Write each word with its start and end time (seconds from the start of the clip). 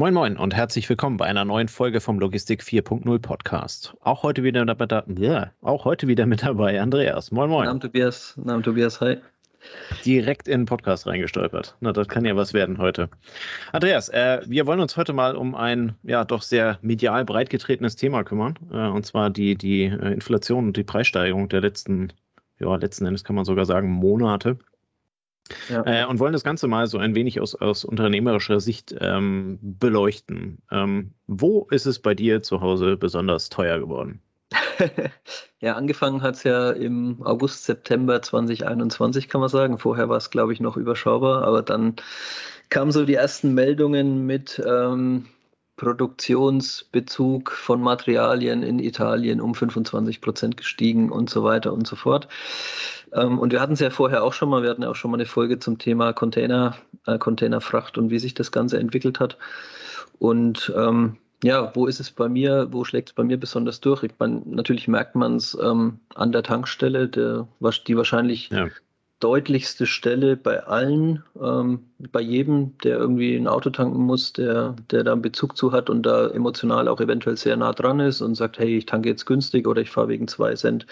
Moin 0.00 0.14
Moin 0.14 0.36
und 0.36 0.54
herzlich 0.54 0.88
willkommen 0.88 1.16
bei 1.16 1.26
einer 1.26 1.44
neuen 1.44 1.66
Folge 1.66 2.00
vom 2.00 2.20
Logistik 2.20 2.62
4.0 2.62 3.18
Podcast. 3.18 3.96
Auch 4.00 4.22
heute 4.22 4.44
wieder 4.44 4.64
mit 4.64 4.78
dabei, 4.78 5.02
ja, 5.16 5.50
auch 5.60 5.84
heute 5.84 6.06
wieder 6.06 6.24
mit 6.24 6.44
dabei 6.44 6.80
Andreas. 6.80 7.32
Moin 7.32 7.50
Moin. 7.50 7.64
Namen 7.64 7.80
Tobias, 7.80 8.36
Namen 8.36 8.62
Tobias, 8.62 9.00
hi. 9.00 9.16
Direkt 10.04 10.46
in 10.46 10.60
den 10.60 10.66
Podcast 10.66 11.08
reingestolpert. 11.08 11.76
Na, 11.80 11.92
das 11.92 12.06
kann 12.06 12.24
ja 12.24 12.36
was 12.36 12.54
werden 12.54 12.78
heute. 12.78 13.08
Andreas, 13.72 14.08
äh, 14.10 14.40
wir 14.46 14.66
wollen 14.66 14.78
uns 14.78 14.96
heute 14.96 15.12
mal 15.12 15.34
um 15.34 15.56
ein 15.56 15.96
ja 16.04 16.24
doch 16.24 16.42
sehr 16.42 16.78
medial 16.80 17.24
breitgetretenes 17.24 17.96
Thema 17.96 18.22
kümmern. 18.22 18.56
Äh, 18.70 18.86
und 18.86 19.04
zwar 19.04 19.30
die, 19.30 19.56
die 19.56 19.86
äh, 19.86 20.12
Inflation 20.12 20.68
und 20.68 20.76
die 20.76 20.84
Preissteigerung 20.84 21.48
der 21.48 21.60
letzten, 21.60 22.12
ja, 22.60 22.76
letzten 22.76 23.04
Endes 23.04 23.24
kann 23.24 23.34
man 23.34 23.44
sogar 23.44 23.66
sagen, 23.66 23.90
Monate. 23.90 24.58
Ja. 25.68 25.84
Äh, 25.86 26.06
und 26.06 26.18
wollen 26.18 26.32
das 26.32 26.44
Ganze 26.44 26.68
mal 26.68 26.86
so 26.86 26.98
ein 26.98 27.14
wenig 27.14 27.40
aus, 27.40 27.54
aus 27.54 27.84
unternehmerischer 27.84 28.60
Sicht 28.60 28.94
ähm, 29.00 29.58
beleuchten. 29.62 30.58
Ähm, 30.70 31.12
wo 31.26 31.66
ist 31.70 31.86
es 31.86 31.98
bei 31.98 32.14
dir 32.14 32.42
zu 32.42 32.60
Hause 32.60 32.96
besonders 32.96 33.48
teuer 33.48 33.78
geworden? 33.78 34.20
ja, 35.60 35.74
angefangen 35.74 36.22
hat 36.22 36.36
es 36.36 36.44
ja 36.44 36.70
im 36.70 37.22
August, 37.22 37.64
September 37.64 38.22
2021, 38.22 39.28
kann 39.28 39.40
man 39.40 39.50
sagen. 39.50 39.78
Vorher 39.78 40.08
war 40.08 40.16
es, 40.16 40.30
glaube 40.30 40.52
ich, 40.52 40.60
noch 40.60 40.76
überschaubar, 40.76 41.44
aber 41.44 41.62
dann 41.62 41.96
kamen 42.70 42.92
so 42.92 43.04
die 43.04 43.14
ersten 43.14 43.54
Meldungen 43.54 44.26
mit 44.26 44.62
ähm, 44.66 45.26
Produktionsbezug 45.78 47.52
von 47.52 47.80
Materialien 47.80 48.62
in 48.62 48.78
Italien 48.78 49.40
um 49.40 49.54
25 49.54 50.20
Prozent 50.20 50.56
gestiegen 50.58 51.10
und 51.10 51.30
so 51.30 51.44
weiter 51.44 51.72
und 51.72 51.86
so 51.86 51.96
fort. 51.96 52.28
Ähm, 53.14 53.38
und 53.38 53.52
wir 53.52 53.60
hatten 53.60 53.72
es 53.72 53.80
ja 53.80 53.88
vorher 53.88 54.22
auch 54.22 54.34
schon 54.34 54.50
mal, 54.50 54.62
wir 54.62 54.70
hatten 54.70 54.82
ja 54.82 54.90
auch 54.90 54.96
schon 54.96 55.10
mal 55.10 55.16
eine 55.16 55.26
Folge 55.26 55.58
zum 55.58 55.78
Thema 55.78 56.12
Container, 56.12 56.76
äh, 57.06 57.16
Containerfracht 57.16 57.96
und 57.96 58.10
wie 58.10 58.18
sich 58.18 58.34
das 58.34 58.52
Ganze 58.52 58.78
entwickelt 58.78 59.20
hat. 59.20 59.38
Und 60.18 60.72
ähm, 60.76 61.16
ja, 61.42 61.72
wo 61.74 61.86
ist 61.86 62.00
es 62.00 62.10
bei 62.10 62.28
mir, 62.28 62.68
wo 62.72 62.84
schlägt 62.84 63.10
es 63.10 63.14
bei 63.14 63.22
mir 63.22 63.38
besonders 63.38 63.80
durch? 63.80 64.02
Ich 64.02 64.12
meine, 64.18 64.42
natürlich 64.44 64.88
merkt 64.88 65.14
man 65.14 65.36
es 65.36 65.56
ähm, 65.62 66.00
an 66.16 66.32
der 66.32 66.42
Tankstelle, 66.42 67.08
der, 67.08 67.46
die 67.86 67.96
wahrscheinlich 67.96 68.50
ja. 68.50 68.68
Deutlichste 69.20 69.86
Stelle 69.86 70.36
bei 70.36 70.62
allen, 70.64 71.24
ähm, 71.42 71.80
bei 72.12 72.20
jedem, 72.20 72.78
der 72.78 72.98
irgendwie 72.98 73.36
ein 73.36 73.48
Auto 73.48 73.70
tanken 73.70 74.02
muss, 74.02 74.32
der, 74.32 74.76
der 74.90 75.02
da 75.02 75.12
einen 75.12 75.22
Bezug 75.22 75.56
zu 75.56 75.72
hat 75.72 75.90
und 75.90 76.04
da 76.04 76.28
emotional 76.28 76.86
auch 76.86 77.00
eventuell 77.00 77.36
sehr 77.36 77.56
nah 77.56 77.72
dran 77.72 77.98
ist 78.00 78.20
und 78.20 78.36
sagt, 78.36 78.58
hey, 78.58 78.78
ich 78.78 78.86
tanke 78.86 79.08
jetzt 79.08 79.26
günstig 79.26 79.66
oder 79.66 79.82
ich 79.82 79.90
fahre 79.90 80.08
wegen 80.08 80.28
zwei 80.28 80.54
Cent 80.54 80.86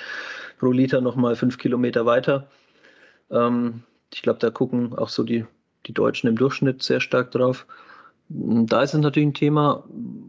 pro 0.59 0.73
Liter 0.73 1.01
nochmal 1.01 1.37
fünf 1.37 1.59
Kilometer 1.59 2.05
weiter. 2.05 2.49
Ähm, 3.31 3.83
ich 4.13 4.23
glaube, 4.23 4.41
da 4.41 4.51
gucken 4.51 4.97
auch 4.99 5.09
so 5.09 5.23
die, 5.23 5.45
die 5.87 5.95
Deutschen 5.95 6.29
im 6.29 6.37
Durchschnitt 6.37 6.83
sehr 6.83 7.01
stark 7.01 7.31
drauf. 7.31 7.67
Da 8.29 8.83
ist 8.83 8.93
es 8.93 9.01
natürlich 9.01 9.29
ein 9.29 9.35
Thema, 9.35 9.85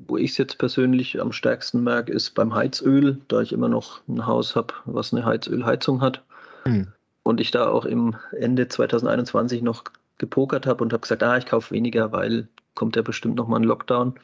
wo 0.07 0.17
ich 0.17 0.31
es 0.31 0.37
jetzt 0.37 0.59
persönlich 0.59 1.19
am 1.19 1.31
stärksten 1.31 1.83
merke, 1.83 2.11
ist 2.11 2.35
beim 2.35 2.53
Heizöl, 2.53 3.19
da 3.27 3.41
ich 3.41 3.51
immer 3.51 3.69
noch 3.69 4.01
ein 4.07 4.27
Haus 4.27 4.55
habe, 4.55 4.75
was 4.85 5.13
eine 5.13 5.25
Heizölheizung 5.25 6.01
hat. 6.01 6.21
Mhm. 6.65 6.93
Und 7.27 7.41
ich 7.41 7.51
da 7.51 7.67
auch 7.67 7.83
im 7.83 8.15
Ende 8.31 8.69
2021 8.69 9.61
noch 9.61 9.83
gepokert 10.17 10.65
habe 10.65 10.83
und 10.83 10.93
habe 10.93 11.01
gesagt, 11.01 11.23
ah, 11.23 11.37
ich 11.37 11.45
kaufe 11.45 11.73
weniger, 11.73 12.13
weil 12.13 12.47
kommt 12.73 12.95
ja 12.95 13.01
bestimmt 13.01 13.35
nochmal 13.35 13.59
ein 13.59 13.65
Lockdown. 13.65 14.15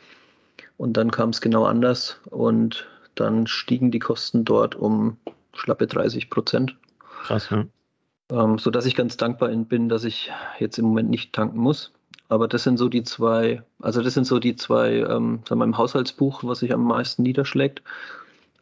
Und 0.77 0.93
dann 0.95 1.11
kam 1.11 1.29
es 1.29 1.41
genau 1.41 1.65
anders 1.65 2.21
und 2.29 2.87
dann 3.15 3.45
stiegen 3.45 3.91
die 3.91 3.99
Kosten 3.99 4.45
dort 4.45 4.75
um 4.75 5.17
schlappe 5.53 5.85
30 5.85 6.29
Prozent. 6.29 6.77
Krass, 7.23 7.49
ja. 7.49 7.65
Ähm, 8.31 8.57
sodass 8.57 8.85
ich 8.85 8.95
ganz 8.95 9.17
dankbar 9.17 9.49
bin, 9.49 9.89
dass 9.89 10.05
ich 10.05 10.31
jetzt 10.59 10.77
im 10.77 10.85
Moment 10.85 11.09
nicht 11.09 11.33
tanken 11.33 11.59
muss. 11.59 11.91
Aber 12.29 12.47
das 12.47 12.63
sind 12.63 12.77
so 12.77 12.87
die 12.87 13.03
zwei, 13.03 13.63
also 13.81 14.01
das 14.01 14.13
sind 14.13 14.25
so 14.25 14.39
die 14.39 14.55
zwei, 14.55 14.93
ähm, 14.93 15.41
sagen 15.47 15.59
wir 15.59 15.65
im 15.65 15.77
Haushaltsbuch, 15.77 16.43
was 16.43 16.59
sich 16.59 16.73
am 16.73 16.85
meisten 16.85 17.21
niederschlägt. 17.21 17.83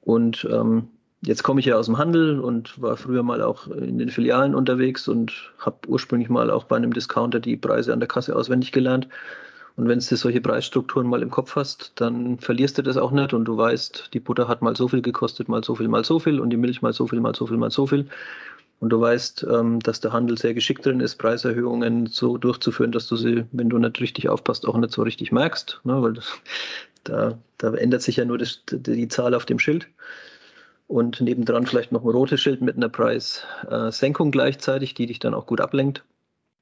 Und 0.02 0.48
ähm, 0.52 0.90
jetzt 1.22 1.44
komme 1.44 1.60
ich 1.60 1.68
ja 1.68 1.76
aus 1.76 1.86
dem 1.86 1.98
Handel 1.98 2.40
und 2.40 2.82
war 2.82 2.98
früher 2.98 3.24
mal 3.24 3.42
auch 3.42 3.68
in 3.68 3.98
den 3.98 4.10
Filialen 4.10 4.56
unterwegs 4.56 5.08
und 5.08 5.52
habe 5.60 5.88
ursprünglich 5.88 6.30
mal 6.30 6.50
auch 6.50 6.64
bei 6.64 6.76
einem 6.76 6.94
Discounter 6.94 7.40
die 7.40 7.58
Preise 7.58 7.94
an 7.94 8.00
der 8.00 8.08
Kasse 8.08 8.36
auswendig 8.36 8.72
gelernt. 8.72 9.08
Und 9.78 9.88
wenn 9.88 10.00
du 10.00 10.16
solche 10.16 10.42
Preisstrukturen 10.42 11.08
mal 11.08 11.22
im 11.22 11.32
Kopf 11.32 11.56
hast, 11.56 11.94
dann 11.96 12.40
verlierst 12.40 12.78
du 12.78 12.82
das 12.82 12.98
auch 12.98 13.12
nicht 13.12 13.34
und 13.34 13.46
du 13.46 13.56
weißt, 13.56 14.10
die 14.14 14.20
Butter 14.20 14.48
hat 14.48 14.62
mal 14.62 14.76
so 14.76 14.88
viel 14.88 15.02
gekostet, 15.02 15.48
mal 15.48 15.64
so 15.64 15.76
viel, 15.76 15.88
mal 15.88 16.04
so 16.04 16.20
viel 16.20 16.40
und 16.40 16.50
die 16.50 16.58
Milch 16.58 16.82
mal 16.82 16.94
so 16.94 17.08
viel, 17.08 17.20
mal 17.22 17.36
so 17.36 17.48
viel, 17.48 17.58
mal 17.58 17.72
so 17.72 17.88
viel. 17.88 18.08
Und 18.80 18.90
du 18.90 19.00
weißt, 19.00 19.46
ähm, 19.50 19.80
dass 19.80 20.02
der 20.02 20.12
Handel 20.12 20.38
sehr 20.40 20.56
geschickt 20.56 20.86
drin 20.86 21.00
ist, 21.00 21.18
Preiserhöhungen 21.18 22.08
so 22.08 22.38
durchzuführen, 22.38 22.92
dass 22.92 23.08
du 23.08 23.16
sie, 23.16 23.46
wenn 23.52 23.70
du 23.70 23.78
nicht 23.78 24.02
richtig 24.02 24.28
aufpasst, 24.28 24.68
auch 24.68 24.76
nicht 24.76 24.92
so 24.92 25.04
richtig 25.04 25.32
merkst. 25.32 25.82
Ne? 25.84 26.02
Weil 26.02 26.14
das, 26.14 26.34
da, 27.04 27.38
da 27.60 27.74
ändert 27.76 28.02
sich 28.02 28.18
ja 28.18 28.26
nur 28.26 28.40
das, 28.40 28.64
die 28.72 29.08
Zahl 29.08 29.36
auf 29.36 29.46
dem 29.46 29.60
Schild. 29.60 29.88
Und 30.92 31.22
nebendran 31.22 31.66
vielleicht 31.66 31.94
noch 31.94 32.04
ein 32.04 32.10
rotes 32.10 32.42
Schild 32.42 32.62
mit 32.62 32.76
einer 32.76 32.90
Preissenkung 32.90 34.30
gleichzeitig, 34.30 34.94
die 34.94 35.06
dich 35.06 35.20
dann 35.20 35.34
auch 35.34 35.46
gut 35.46 35.62
ablenkt. 35.62 36.04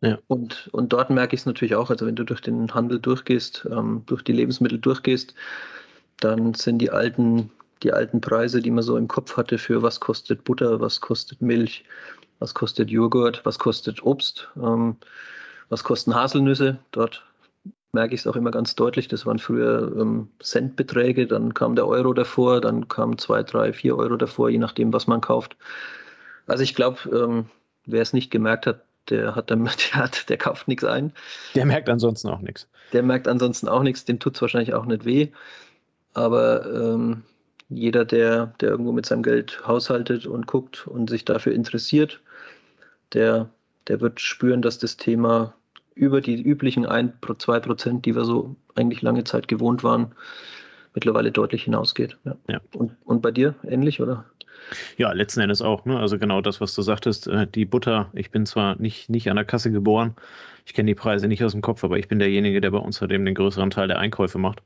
Ja. 0.01 0.19
Und, 0.27 0.69
und 0.71 0.93
dort 0.93 1.09
merke 1.09 1.33
ich 1.33 1.41
es 1.41 1.45
natürlich 1.47 1.73
auch, 1.73 1.89
also 1.89 2.05
wenn 2.05 2.15
du 2.15 2.23
durch 2.23 2.41
den 2.41 2.71
Handel 2.73 2.99
durchgehst, 2.99 3.67
ähm, 3.71 4.03
durch 4.05 4.23
die 4.23 4.31
Lebensmittel 4.31 4.77
durchgehst, 4.77 5.33
dann 6.19 6.53
sind 6.53 6.77
die 6.77 6.91
alten 6.91 7.49
die 7.83 7.93
alten 7.93 8.21
Preise, 8.21 8.61
die 8.61 8.71
man 8.71 8.83
so 8.83 8.97
im 8.97 9.07
Kopf 9.07 9.37
hatte 9.37 9.57
für 9.57 9.81
was 9.81 9.99
kostet 9.99 10.43
Butter, 10.43 10.79
was 10.79 11.01
kostet 11.01 11.41
Milch, 11.41 11.85
was 12.39 12.53
kostet 12.53 12.89
Joghurt, 12.89 13.41
was 13.45 13.57
kostet 13.57 14.03
Obst, 14.03 14.49
ähm, 14.57 14.97
was 15.69 15.83
kosten 15.83 16.13
Haselnüsse. 16.13 16.77
Dort 16.91 17.25
merke 17.91 18.13
ich 18.13 18.21
es 18.21 18.27
auch 18.27 18.35
immer 18.35 18.51
ganz 18.51 18.75
deutlich. 18.75 19.07
Das 19.07 19.25
waren 19.25 19.39
früher 19.39 19.91
ähm, 19.99 20.29
Centbeträge, 20.39 21.27
dann 21.27 21.53
kam 21.53 21.75
der 21.75 21.87
Euro 21.87 22.13
davor, 22.13 22.61
dann 22.61 22.87
kamen 22.87 23.17
zwei, 23.17 23.43
drei, 23.43 23.73
vier 23.73 23.97
Euro 23.97 24.15
davor, 24.15 24.49
je 24.49 24.57
nachdem, 24.57 24.93
was 24.93 25.07
man 25.07 25.21
kauft. 25.21 25.57
Also 26.47 26.63
ich 26.63 26.75
glaube, 26.75 26.97
ähm, 27.11 27.45
wer 27.85 28.01
es 28.01 28.13
nicht 28.13 28.31
gemerkt 28.31 28.65
hat, 28.65 28.81
der 29.09 29.35
hat 29.35 29.51
damit, 29.51 29.91
der, 29.93 30.01
hat, 30.01 30.29
der 30.29 30.37
kauft 30.37 30.67
nichts 30.67 30.83
ein. 30.83 31.13
Der 31.55 31.65
merkt 31.65 31.89
ansonsten 31.89 32.29
auch 32.29 32.41
nichts. 32.41 32.67
Der 32.93 33.03
merkt 33.03 33.27
ansonsten 33.27 33.67
auch 33.67 33.83
nichts, 33.83 34.05
dem 34.05 34.19
tut 34.19 34.35
es 34.35 34.41
wahrscheinlich 34.41 34.73
auch 34.73 34.85
nicht 34.85 35.05
weh. 35.05 35.29
Aber 36.13 36.65
ähm, 36.65 37.23
jeder, 37.69 38.03
der, 38.03 38.47
der 38.59 38.69
irgendwo 38.69 38.91
mit 38.91 39.05
seinem 39.05 39.23
Geld 39.23 39.61
haushaltet 39.65 40.25
und 40.25 40.47
guckt 40.47 40.87
und 40.87 41.09
sich 41.09 41.23
dafür 41.23 41.53
interessiert, 41.53 42.19
der, 43.13 43.49
der 43.87 44.01
wird 44.01 44.19
spüren, 44.19 44.61
dass 44.61 44.79
das 44.79 44.97
Thema 44.97 45.53
über 45.99 46.21
die 46.21 46.41
üblichen 46.41 46.85
1, 46.85 47.11
2 47.37 47.59
Prozent, 47.59 48.05
die 48.05 48.15
wir 48.15 48.25
so 48.25 48.55
eigentlich 48.75 49.01
lange 49.01 49.25
Zeit 49.25 49.47
gewohnt 49.47 49.83
waren, 49.83 50.13
mittlerweile 50.93 51.31
deutlich 51.31 51.63
hinausgeht. 51.63 52.17
Ja. 52.23 52.35
ja. 52.47 52.61
Und, 52.73 52.95
und 53.05 53.21
bei 53.21 53.31
dir 53.31 53.55
ähnlich, 53.63 54.01
oder? 54.01 54.25
Ja, 54.97 55.11
letzten 55.11 55.41
Endes 55.41 55.61
auch. 55.61 55.85
Ne? 55.85 55.99
Also 55.99 56.17
genau 56.17 56.41
das, 56.41 56.61
was 56.61 56.73
du 56.73 56.81
sagtest, 56.81 57.27
äh, 57.27 57.47
die 57.47 57.65
Butter. 57.65 58.09
Ich 58.13 58.31
bin 58.31 58.45
zwar 58.45 58.79
nicht, 58.79 59.09
nicht 59.09 59.29
an 59.29 59.35
der 59.35 59.45
Kasse 59.45 59.71
geboren, 59.71 60.15
ich 60.65 60.73
kenne 60.73 60.87
die 60.87 60.95
Preise 60.95 61.27
nicht 61.27 61.43
aus 61.43 61.53
dem 61.53 61.61
Kopf, 61.61 61.83
aber 61.83 61.97
ich 61.97 62.07
bin 62.07 62.19
derjenige, 62.19 62.61
der 62.61 62.71
bei 62.71 62.77
uns 62.77 63.01
halt 63.01 63.11
eben 63.11 63.25
den 63.25 63.35
größeren 63.35 63.71
Teil 63.71 63.87
der 63.87 63.97
Einkäufe 63.97 64.37
macht. 64.37 64.61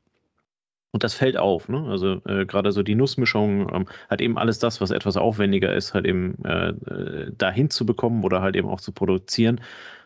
Und 0.94 1.02
das 1.02 1.14
fällt 1.14 1.36
auf, 1.36 1.68
ne? 1.68 1.84
Also 1.88 2.22
äh, 2.24 2.46
gerade 2.46 2.70
so 2.70 2.84
die 2.84 2.94
Nussmischung 2.94 3.68
ähm, 3.74 3.88
hat 4.08 4.20
eben 4.20 4.38
alles 4.38 4.60
das, 4.60 4.80
was 4.80 4.92
etwas 4.92 5.16
aufwendiger 5.16 5.74
ist, 5.74 5.92
halt 5.92 6.06
eben 6.06 6.36
äh, 6.44 6.68
äh, 6.68 7.32
dahin 7.36 7.68
zu 7.68 7.84
bekommen 7.84 8.22
oder 8.22 8.42
halt 8.42 8.54
eben 8.54 8.68
auch 8.68 8.80
zu 8.80 8.92
produzieren. 8.92 9.60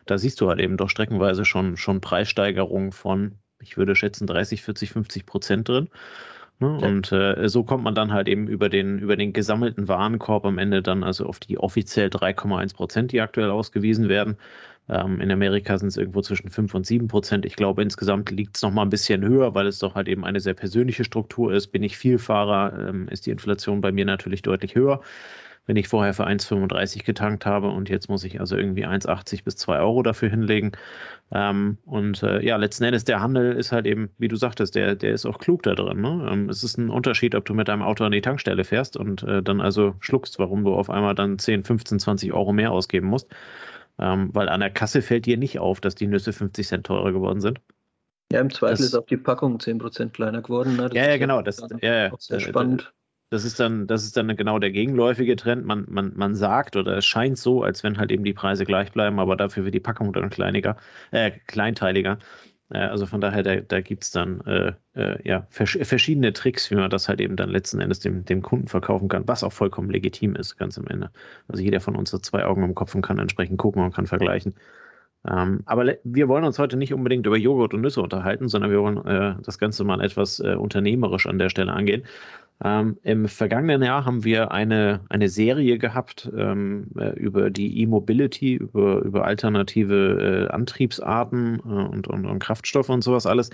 Da 0.07 0.17
siehst 0.17 0.41
du 0.41 0.49
halt 0.49 0.59
eben 0.59 0.77
doch 0.77 0.89
streckenweise 0.89 1.45
schon, 1.45 1.77
schon 1.77 2.01
Preissteigerungen 2.01 2.91
von, 2.91 3.35
ich 3.61 3.77
würde 3.77 3.95
schätzen, 3.95 4.25
30, 4.25 4.63
40, 4.63 4.89
50 4.89 5.27
Prozent 5.27 5.69
drin. 5.69 5.89
Ne? 6.57 6.79
Ja. 6.81 6.87
Und 6.87 7.11
äh, 7.11 7.47
so 7.47 7.63
kommt 7.63 7.83
man 7.83 7.93
dann 7.93 8.11
halt 8.11 8.27
eben 8.27 8.47
über 8.47 8.67
den, 8.67 8.97
über 8.97 9.15
den 9.15 9.31
gesammelten 9.31 9.87
Warenkorb 9.87 10.43
am 10.43 10.57
Ende 10.57 10.81
dann 10.81 11.03
also 11.03 11.27
auf 11.27 11.39
die 11.39 11.59
offiziell 11.59 12.07
3,1 12.07 12.73
Prozent, 12.73 13.11
die 13.11 13.21
aktuell 13.21 13.51
ausgewiesen 13.51 14.09
werden. 14.09 14.37
Ähm, 14.89 15.21
in 15.21 15.31
Amerika 15.31 15.77
sind 15.77 15.89
es 15.89 15.97
irgendwo 15.97 16.21
zwischen 16.21 16.49
5 16.49 16.73
und 16.73 16.85
7 16.85 17.07
Prozent. 17.07 17.45
Ich 17.45 17.55
glaube, 17.55 17.81
insgesamt 17.81 18.31
liegt 18.31 18.55
es 18.55 18.63
noch 18.63 18.71
mal 18.71 18.81
ein 18.81 18.89
bisschen 18.89 19.23
höher, 19.23 19.53
weil 19.53 19.67
es 19.67 19.79
doch 19.79 19.95
halt 19.95 20.07
eben 20.07 20.25
eine 20.25 20.39
sehr 20.39 20.55
persönliche 20.55 21.03
Struktur 21.03 21.53
ist. 21.53 21.67
Bin 21.67 21.83
ich 21.83 21.97
Vielfahrer, 21.97 22.89
ähm, 22.89 23.07
ist 23.09 23.25
die 23.25 23.31
Inflation 23.31 23.81
bei 23.81 23.91
mir 23.91 24.05
natürlich 24.05 24.41
deutlich 24.41 24.75
höher. 24.75 25.01
Wenn 25.67 25.75
ich 25.75 25.87
vorher 25.87 26.15
für 26.15 26.25
1,35 26.25 27.05
getankt 27.05 27.45
habe 27.45 27.69
und 27.69 27.89
jetzt 27.89 28.09
muss 28.09 28.23
ich 28.23 28.39
also 28.39 28.57
irgendwie 28.57 28.87
1,80 28.87 29.43
bis 29.43 29.55
2 29.57 29.77
Euro 29.79 30.01
dafür 30.01 30.29
hinlegen. 30.29 30.71
Ähm, 31.31 31.77
und 31.85 32.23
äh, 32.23 32.43
ja, 32.43 32.57
letzten 32.57 32.85
Endes, 32.85 33.03
der 33.03 33.21
Handel 33.21 33.51
ist 33.51 33.71
halt 33.71 33.85
eben, 33.85 34.09
wie 34.17 34.27
du 34.27 34.35
sagtest, 34.35 34.73
der, 34.73 34.95
der 34.95 35.13
ist 35.13 35.27
auch 35.27 35.37
klug 35.37 35.61
da 35.61 35.75
drin. 35.75 36.01
Ne? 36.01 36.27
Ähm, 36.31 36.49
es 36.49 36.63
ist 36.63 36.79
ein 36.79 36.89
Unterschied, 36.89 37.35
ob 37.35 37.45
du 37.45 37.53
mit 37.53 37.67
deinem 37.67 37.83
Auto 37.83 38.03
an 38.03 38.11
die 38.11 38.21
Tankstelle 38.21 38.63
fährst 38.63 38.97
und 38.97 39.21
äh, 39.21 39.43
dann 39.43 39.61
also 39.61 39.93
schluckst, 39.99 40.39
warum 40.39 40.63
du 40.63 40.73
auf 40.73 40.89
einmal 40.89 41.13
dann 41.13 41.37
10, 41.37 41.63
15, 41.63 41.99
20 41.99 42.33
Euro 42.33 42.51
mehr 42.51 42.71
ausgeben 42.71 43.05
musst 43.05 43.27
ähm, 43.99 44.29
weil 44.33 44.49
an 44.49 44.61
der 44.61 44.69
Kasse 44.69 45.01
fällt 45.01 45.25
dir 45.25 45.37
nicht 45.37 45.59
auf, 45.59 45.81
dass 45.81 45.95
die 45.95 46.07
Nüsse 46.07 46.33
50 46.33 46.67
Cent 46.67 46.85
teurer 46.85 47.11
geworden 47.11 47.41
sind. 47.41 47.59
Ja, 48.31 48.41
im 48.41 48.51
Zweifel 48.51 48.77
das, 48.77 48.85
ist 48.87 48.95
auch 48.95 49.05
die 49.05 49.17
Packung 49.17 49.57
10% 49.57 50.09
kleiner 50.09 50.41
geworden. 50.41 50.75
Ne? 50.77 50.89
ja, 50.93 51.09
ja, 51.09 51.17
genau. 51.17 51.41
Das, 51.41 51.59
ja, 51.81 52.07
ja. 52.07 52.11
sehr 52.17 52.39
spannend. 52.39 52.93
Das 53.31 53.43
ist 53.43 53.59
dann, 53.59 53.85
das 53.85 54.03
ist 54.03 54.17
dann 54.17 54.35
genau 54.35 54.57
der 54.57 54.71
gegenläufige 54.71 55.35
Trend. 55.35 55.63
Man, 55.65 55.85
man, 55.87 56.13
man 56.15 56.35
sagt 56.35 56.75
oder 56.75 56.97
es 56.97 57.05
scheint 57.05 57.37
so, 57.37 57.61
als 57.61 57.83
wenn 57.83 57.99
halt 57.99 58.11
eben 58.11 58.23
die 58.23 58.33
Preise 58.33 58.65
gleich 58.65 58.91
bleiben, 58.91 59.19
aber 59.19 59.35
dafür 59.35 59.65
wird 59.65 59.75
die 59.75 59.79
Packung 59.79 60.13
dann 60.13 60.31
kleiniger, 60.31 60.77
äh, 61.11 61.31
kleinteiliger. 61.45 62.17
Also 62.77 63.05
von 63.07 63.19
daher, 63.21 63.41
da, 63.43 63.55
da 63.57 63.81
gibt 63.81 64.03
es 64.03 64.11
dann 64.11 64.41
äh, 64.41 64.73
äh, 64.93 65.27
ja, 65.27 65.47
vers 65.49 65.77
verschiedene 65.81 66.33
Tricks, 66.33 66.69
wie 66.69 66.75
man 66.75 66.89
das 66.89 67.09
halt 67.09 67.19
eben 67.19 67.35
dann 67.35 67.49
letzten 67.49 67.79
Endes 67.81 67.99
dem, 67.99 68.25
dem 68.25 68.41
Kunden 68.43 68.67
verkaufen 68.67 69.07
kann, 69.09 69.27
was 69.27 69.43
auch 69.43 69.53
vollkommen 69.53 69.89
legitim 69.89 70.35
ist, 70.35 70.57
ganz 70.57 70.77
am 70.77 70.87
Ende. 70.87 71.09
Also 71.47 71.63
jeder 71.63 71.79
von 71.79 71.95
uns 71.95 72.13
hat 72.13 72.25
zwei 72.25 72.45
Augen 72.45 72.63
im 72.63 72.75
Kopf 72.75 72.93
und 72.93 73.01
kann 73.01 73.17
entsprechend 73.19 73.57
gucken 73.57 73.83
und 73.83 73.93
kann 73.93 74.05
vergleichen. 74.07 74.53
Ähm, 75.27 75.61
aber 75.65 75.95
wir 76.03 76.27
wollen 76.29 76.45
uns 76.45 76.59
heute 76.59 76.77
nicht 76.77 76.93
unbedingt 76.93 77.25
über 77.25 77.37
Joghurt 77.37 77.73
und 77.73 77.81
Nüsse 77.81 78.01
unterhalten, 78.01 78.47
sondern 78.47 78.71
wir 78.71 78.81
wollen 78.81 79.05
äh, 79.05 79.35
das 79.43 79.59
Ganze 79.59 79.83
mal 79.83 80.01
etwas 80.01 80.39
äh, 80.39 80.55
unternehmerisch 80.55 81.27
an 81.27 81.39
der 81.39 81.49
Stelle 81.49 81.73
angehen. 81.73 82.03
Ähm, 82.61 82.97
Im 83.03 83.27
vergangenen 83.29 83.81
Jahr 83.81 84.03
haben 84.03 84.25
wir 84.25 84.51
eine, 84.51 84.99
eine 85.07 85.29
Serie 85.29 85.77
gehabt 85.77 86.29
ähm, 86.35 86.87
äh, 86.97 87.11
über 87.17 87.49
die 87.49 87.81
E-Mobility, 87.81 88.55
über, 88.55 89.01
über 89.01 89.25
alternative 89.25 90.47
äh, 90.49 90.53
Antriebsarten 90.53 91.59
äh, 91.59 91.69
und, 91.69 92.07
und, 92.07 92.25
und, 92.25 92.39
Kraftstoffe 92.39 92.89
und 92.89 93.01
sowas 93.01 93.25
alles. 93.25 93.49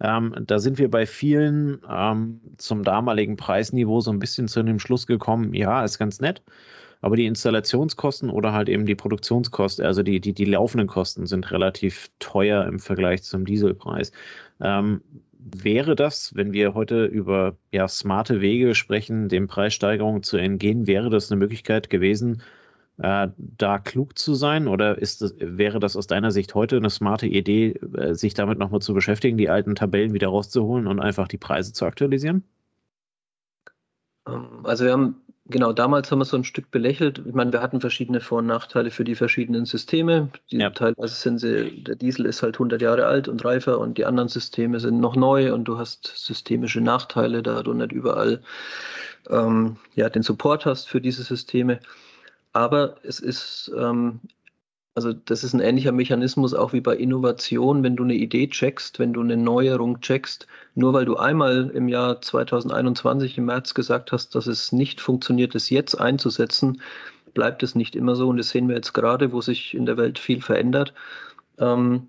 Ähm, 0.00 0.34
da 0.46 0.58
sind 0.58 0.78
wir 0.78 0.90
bei 0.90 1.06
vielen 1.06 1.80
ähm, 1.88 2.40
zum 2.58 2.82
damaligen 2.82 3.36
Preisniveau 3.36 4.00
so 4.00 4.10
ein 4.10 4.18
bisschen 4.18 4.46
zu 4.46 4.62
dem 4.62 4.78
Schluss 4.78 5.06
gekommen, 5.06 5.54
ja, 5.54 5.82
ist 5.82 5.98
ganz 5.98 6.20
nett. 6.20 6.42
Aber 7.00 7.16
die 7.16 7.26
Installationskosten 7.26 8.30
oder 8.30 8.52
halt 8.52 8.68
eben 8.68 8.86
die 8.86 8.94
Produktionskosten, 8.94 9.84
also 9.84 10.02
die, 10.02 10.20
die, 10.20 10.34
die 10.34 10.44
laufenden 10.44 10.86
Kosten 10.86 11.26
sind 11.26 11.50
relativ 11.50 12.10
teuer 12.18 12.66
im 12.66 12.78
Vergleich 12.78 13.22
zum 13.22 13.44
Dieselpreis. 13.44 14.12
Ähm, 14.60 15.00
wäre 15.38 15.96
das, 15.96 16.34
wenn 16.34 16.52
wir 16.52 16.74
heute 16.74 17.06
über 17.06 17.56
ja, 17.72 17.88
smarte 17.88 18.40
Wege 18.40 18.74
sprechen, 18.74 19.28
den 19.28 19.46
Preissteigerungen 19.46 20.22
zu 20.22 20.36
entgehen, 20.36 20.86
wäre 20.86 21.10
das 21.10 21.30
eine 21.30 21.38
Möglichkeit 21.38 21.90
gewesen, 21.90 22.42
äh, 22.98 23.28
da 23.36 23.78
klug 23.78 24.18
zu 24.18 24.34
sein? 24.34 24.68
Oder 24.68 24.98
ist 24.98 25.22
das, 25.22 25.34
wäre 25.38 25.80
das 25.80 25.96
aus 25.96 26.06
deiner 26.06 26.30
Sicht 26.30 26.54
heute 26.54 26.76
eine 26.76 26.90
smarte 26.90 27.26
Idee, 27.26 27.72
äh, 27.96 28.14
sich 28.14 28.34
damit 28.34 28.58
nochmal 28.58 28.80
zu 28.80 28.94
beschäftigen, 28.94 29.38
die 29.38 29.48
alten 29.48 29.74
Tabellen 29.74 30.12
wieder 30.12 30.28
rauszuholen 30.28 30.86
und 30.86 31.00
einfach 31.00 31.28
die 31.28 31.38
Preise 31.38 31.72
zu 31.72 31.86
aktualisieren? 31.86 32.44
Ähm, 34.28 34.64
also 34.64 34.84
wir 34.84 34.92
haben 34.92 35.19
Genau, 35.50 35.72
damals 35.72 36.10
haben 36.10 36.20
wir 36.20 36.24
so 36.24 36.36
ein 36.36 36.44
Stück 36.44 36.70
belächelt. 36.70 37.22
Ich 37.26 37.34
meine, 37.34 37.52
wir 37.52 37.60
hatten 37.60 37.80
verschiedene 37.80 38.20
Vor- 38.20 38.38
und 38.38 38.46
Nachteile 38.46 38.90
für 38.90 39.02
die 39.02 39.16
verschiedenen 39.16 39.64
Systeme. 39.64 40.28
Die 40.50 40.58
ja. 40.58 40.70
Teilweise 40.70 41.14
sind 41.14 41.38
sie, 41.38 41.82
der 41.82 41.96
Diesel 41.96 42.26
ist 42.26 42.42
halt 42.42 42.54
100 42.54 42.80
Jahre 42.80 43.06
alt 43.06 43.26
und 43.26 43.44
reifer 43.44 43.78
und 43.78 43.98
die 43.98 44.04
anderen 44.04 44.28
Systeme 44.28 44.78
sind 44.78 45.00
noch 45.00 45.16
neu 45.16 45.52
und 45.52 45.64
du 45.64 45.76
hast 45.76 46.06
systemische 46.14 46.80
Nachteile, 46.80 47.42
da 47.42 47.62
du 47.62 47.74
nicht 47.74 47.90
überall 47.90 48.42
ähm, 49.28 49.76
ja, 49.94 50.08
den 50.08 50.22
Support 50.22 50.66
hast 50.66 50.88
für 50.88 51.00
diese 51.00 51.24
Systeme. 51.24 51.80
Aber 52.52 52.96
es 53.02 53.18
ist 53.18 53.72
ähm, 53.76 54.20
also 54.94 55.12
das 55.12 55.44
ist 55.44 55.54
ein 55.54 55.60
ähnlicher 55.60 55.92
Mechanismus 55.92 56.52
auch 56.52 56.72
wie 56.72 56.80
bei 56.80 56.96
Innovation, 56.96 57.82
wenn 57.82 57.96
du 57.96 58.02
eine 58.04 58.14
Idee 58.14 58.48
checkst, 58.48 58.98
wenn 58.98 59.12
du 59.12 59.20
eine 59.20 59.36
Neuerung 59.36 60.00
checkst, 60.00 60.46
nur 60.74 60.92
weil 60.92 61.04
du 61.04 61.16
einmal 61.16 61.70
im 61.70 61.88
Jahr 61.88 62.20
2021 62.20 63.38
im 63.38 63.46
März 63.46 63.74
gesagt 63.74 64.10
hast, 64.12 64.34
dass 64.34 64.46
es 64.46 64.72
nicht 64.72 65.00
funktioniert, 65.00 65.54
es 65.54 65.70
jetzt 65.70 65.94
einzusetzen, 65.94 66.82
bleibt 67.34 67.62
es 67.62 67.76
nicht 67.76 67.94
immer 67.94 68.16
so. 68.16 68.28
Und 68.28 68.38
das 68.38 68.50
sehen 68.50 68.68
wir 68.68 68.74
jetzt 68.74 68.92
gerade, 68.92 69.32
wo 69.32 69.40
sich 69.40 69.74
in 69.74 69.86
der 69.86 69.96
Welt 69.96 70.18
viel 70.18 70.42
verändert. 70.42 70.92
Ähm, 71.58 72.08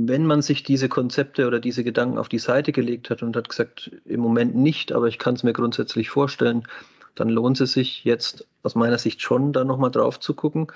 wenn 0.00 0.24
man 0.24 0.40
sich 0.40 0.62
diese 0.62 0.88
Konzepte 0.88 1.46
oder 1.46 1.60
diese 1.60 1.84
Gedanken 1.84 2.16
auf 2.16 2.30
die 2.30 2.38
Seite 2.38 2.72
gelegt 2.72 3.10
hat 3.10 3.22
und 3.22 3.36
hat 3.36 3.50
gesagt, 3.50 3.90
im 4.06 4.20
Moment 4.20 4.54
nicht, 4.54 4.92
aber 4.92 5.08
ich 5.08 5.18
kann 5.18 5.34
es 5.34 5.42
mir 5.42 5.52
grundsätzlich 5.52 6.08
vorstellen, 6.08 6.66
dann 7.14 7.28
lohnt 7.28 7.60
es 7.60 7.74
sich 7.74 8.02
jetzt 8.04 8.46
aus 8.62 8.74
meiner 8.74 8.96
Sicht 8.96 9.20
schon, 9.20 9.52
da 9.52 9.64
nochmal 9.64 9.90
drauf 9.90 10.18
zu 10.18 10.32
gucken 10.32 10.68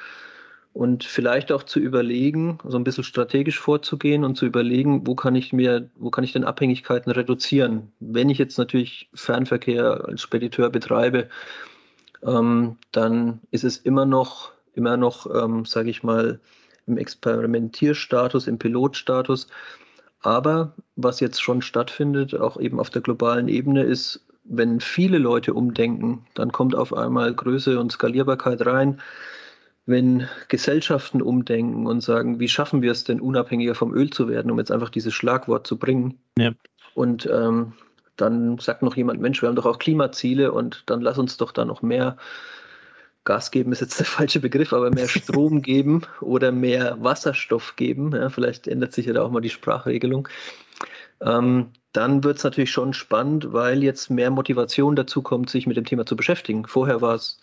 und 0.77 1.05
vielleicht 1.05 1.53
auch 1.53 1.63
zu 1.63 1.81
überlegen, 1.81 2.59
so 2.63 2.77
ein 2.77 2.85
bisschen 2.85 3.03
strategisch 3.03 3.59
vorzugehen 3.59 4.25
und 4.25 4.37
zu 4.37 4.45
überlegen, 4.45 5.07
wo 5.07 5.15
kann 5.15 5.35
ich 5.35 5.55
mir, 5.55 5.89
wo 5.97 6.11
kann 6.11 6.23
ich 6.23 6.35
denn 6.35 6.45
Abhängigkeiten 6.45 7.11
reduzieren? 7.11 7.93
Wenn 7.99 8.29
ich 8.29 8.37
jetzt 8.37 8.59
natürlich 8.59 9.09
Fernverkehr 9.15 10.05
als 10.07 10.21
Spediteur 10.21 10.69
betreibe, 10.69 11.31
ähm, 12.23 12.77
dann 12.93 13.41
ist 13.51 13.65
es 13.65 13.79
immer 13.79 14.05
noch, 14.05 14.53
immer 14.75 14.99
noch, 14.99 15.27
ähm, 15.35 15.65
sage 15.65 15.89
ich 15.89 16.03
mal, 16.03 16.41
im 16.87 16.99
Experimentierstatus, 16.99 18.47
im 18.47 18.59
Pilotstatus. 18.59 19.47
Aber 20.21 20.75
was 20.95 21.21
jetzt 21.21 21.41
schon 21.41 21.63
stattfindet, 21.63 22.35
auch 22.35 22.61
eben 22.61 22.81
auf 22.81 22.91
der 22.91 23.01
globalen 23.01 23.49
Ebene, 23.49 23.83
ist, 23.83 24.27
wenn 24.45 24.81
viele 24.81 25.17
Leute 25.17 25.55
umdenken, 25.55 26.27
dann 26.35 26.53
kommt 26.53 26.75
auf 26.75 26.93
einmal 26.93 27.33
Größe 27.33 27.81
und 27.81 27.93
Skalierbarkeit 27.93 28.67
rein 28.67 29.01
wenn 29.87 30.29
Gesellschaften 30.49 31.23
umdenken 31.23 31.87
und 31.87 32.01
sagen, 32.01 32.41
wie 32.41 32.49
schaffen 32.49 32.83
wir 32.83 32.91
es 32.91 33.05
denn, 33.05 33.21
unabhängiger 33.21 33.77
vom 33.77 33.95
Öl 33.95 34.11
zu 34.11 34.29
werden, 34.29 34.51
um 34.51 34.59
jetzt 34.59 34.73
einfach 34.73 34.91
dieses 34.91 35.15
Schlagwort 35.15 35.67
zu 35.67 35.79
bringen. 35.79 36.19
Ja. 36.37 36.53
Und 36.95 37.29
ähm, 37.33 37.73
dann 38.17 38.59
sagt 38.59 38.83
noch 38.83 38.97
jemand, 38.97 39.21
Mensch, 39.21 39.43
wir 39.43 39.49
haben 39.49 39.57
doch 39.57 39.67
auch 39.67 39.79
Klimaziele 39.79 40.51
und 40.53 40.83
dann 40.87 41.01
lass 41.01 41.19
uns 41.19 41.37
doch 41.37 41.53
da 41.53 41.65
noch 41.65 41.83
mehr 41.83 42.17
Gas 43.25 43.51
geben, 43.51 43.73
ist 43.73 43.81
jetzt 43.81 43.99
der 43.99 44.07
falsche 44.07 44.41
Begriff, 44.41 44.73
aber 44.73 44.91
mehr 44.91 45.09
Strom 45.09 45.63
geben 45.63 46.03
oder 46.21 46.51
mehr 46.51 46.97
Wasserstoff 47.03 47.77
geben. 47.77 48.13
Ja, 48.13 48.29
vielleicht 48.29 48.67
ändert 48.67 48.93
sich 48.93 49.07
ja 49.07 49.13
da 49.13 49.23
auch 49.23 49.31
mal 49.31 49.41
die 49.41 49.51
Sprachregelung. 49.51 50.29
Ähm, 51.21 51.69
dann 51.93 52.25
wird 52.25 52.39
es 52.39 52.45
natürlich 52.45 52.73
schon 52.73 52.93
spannend, 52.93 53.53
weil 53.53 53.83
jetzt 53.83 54.11
mehr 54.11 54.31
Motivation 54.31 54.97
dazu 54.97 55.23
kommt, 55.23 55.49
sich 55.49 55.67
mit 55.67 55.77
dem 55.77 55.85
Thema 55.85 56.05
zu 56.07 56.17
beschäftigen. 56.17 56.67
Vorher 56.67 57.01
war 57.01 57.15
es 57.15 57.41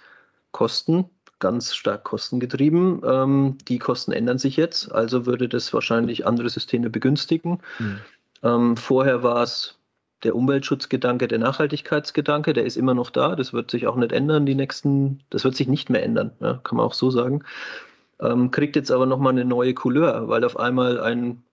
Kosten, 0.51 1.05
ganz 1.39 1.75
stark 1.75 2.03
kostengetrieben. 2.03 3.01
Ähm, 3.05 3.57
die 3.67 3.79
Kosten 3.79 4.11
ändern 4.11 4.37
sich 4.37 4.57
jetzt, 4.57 4.91
also 4.91 5.25
würde 5.25 5.49
das 5.49 5.73
wahrscheinlich 5.73 6.25
andere 6.25 6.49
Systeme 6.49 6.89
begünstigen. 6.89 7.59
Mhm. 7.79 7.99
Ähm, 8.43 8.77
vorher 8.77 9.23
war 9.23 9.43
es 9.43 9.77
der 10.23 10.35
Umweltschutzgedanke, 10.35 11.27
der 11.27 11.39
Nachhaltigkeitsgedanke, 11.39 12.53
der 12.53 12.65
ist 12.65 12.77
immer 12.77 12.93
noch 12.93 13.09
da. 13.09 13.35
Das 13.35 13.53
wird 13.53 13.71
sich 13.71 13.87
auch 13.87 13.95
nicht 13.95 14.11
ändern, 14.11 14.45
die 14.45 14.55
nächsten, 14.55 15.21
das 15.29 15.43
wird 15.43 15.55
sich 15.55 15.67
nicht 15.67 15.89
mehr 15.89 16.03
ändern, 16.03 16.31
ja, 16.39 16.59
kann 16.63 16.77
man 16.77 16.85
auch 16.85 16.93
so 16.93 17.11
sagen. 17.11 17.43
Ähm, 18.21 18.51
kriegt 18.51 18.75
jetzt 18.75 18.91
aber 18.91 19.05
nochmal 19.05 19.33
eine 19.33 19.45
neue 19.45 19.73
Couleur, 19.73 20.29
weil 20.29 20.45
auf 20.45 20.57
einmal 20.57 20.99
ein 21.01 21.43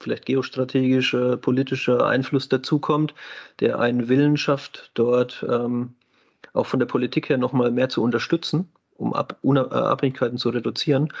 vielleicht 0.00 0.26
geostrategischer, 0.26 1.36
politischer 1.36 2.06
Einfluss 2.06 2.48
dazukommt, 2.48 3.14
der 3.60 3.80
einen 3.80 4.08
Willen 4.08 4.36
schafft, 4.36 4.90
dort 4.94 5.44
ähm, 5.48 5.94
auch 6.52 6.66
von 6.66 6.78
der 6.78 6.86
Politik 6.86 7.28
her 7.28 7.36
nochmal 7.36 7.70
mehr 7.72 7.88
zu 7.88 8.02
unterstützen 8.02 8.70
um 8.98 9.14
Ab 9.14 9.38
äh, 9.42 9.58
Abhängigkeiten 9.58 10.36
zu 10.36 10.50
reduzieren. 10.50 11.12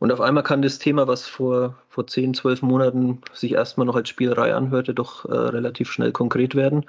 Und 0.00 0.10
auf 0.10 0.20
einmal 0.20 0.42
kann 0.42 0.62
das 0.62 0.80
Thema, 0.80 1.06
was 1.06 1.28
vor, 1.28 1.76
vor 1.88 2.08
10, 2.08 2.34
12 2.34 2.62
Monaten 2.62 3.20
sich 3.32 3.52
erstmal 3.52 3.86
noch 3.86 3.94
als 3.94 4.08
Spielerei 4.08 4.52
anhörte, 4.52 4.94
doch 4.94 5.24
äh, 5.26 5.32
relativ 5.32 5.92
schnell 5.92 6.10
konkret 6.10 6.56
werden. 6.56 6.86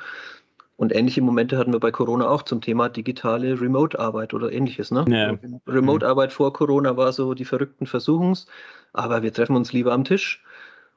Und 0.77 0.95
ähnliche 0.95 1.21
Momente 1.21 1.57
hatten 1.57 1.71
wir 1.71 1.79
bei 1.79 1.91
Corona 1.91 2.27
auch 2.27 2.41
zum 2.41 2.61
Thema 2.61 2.89
digitale 2.89 3.61
Remote-Arbeit 3.61 4.33
oder 4.33 4.51
ähnliches. 4.51 4.89
Ne? 4.89 5.05
Ja. 5.07 5.37
Remote-Arbeit 5.67 6.33
vor 6.33 6.51
Corona 6.53 6.97
war 6.97 7.13
so 7.13 7.35
die 7.35 7.45
verrückten 7.45 7.85
Versuchungs, 7.85 8.47
aber 8.93 9.21
wir 9.21 9.31
treffen 9.31 9.55
uns 9.55 9.71
lieber 9.73 9.93
am 9.93 10.03
Tisch. 10.03 10.43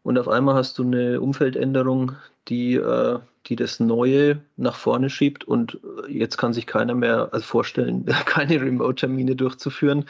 Und 0.07 0.21
auf 0.21 0.29
einmal 0.29 0.55
hast 0.55 0.79
du 0.79 0.85
eine 0.85 1.21
Umfeldänderung, 1.21 2.13
die, 2.47 2.75
äh, 2.75 3.19
die 3.47 3.57
das 3.57 3.81
Neue 3.81 4.41
nach 4.57 4.77
vorne 4.77 5.11
schiebt. 5.11 5.43
Und 5.43 5.81
äh, 6.07 6.13
jetzt 6.13 6.37
kann 6.37 6.53
sich 6.53 6.69
keiner 6.69 6.95
mehr 6.95 7.31
also 7.33 7.45
vorstellen, 7.45 8.07
keine 8.27 8.61
Remote-Termine 8.61 9.35
durchzuführen 9.35 10.05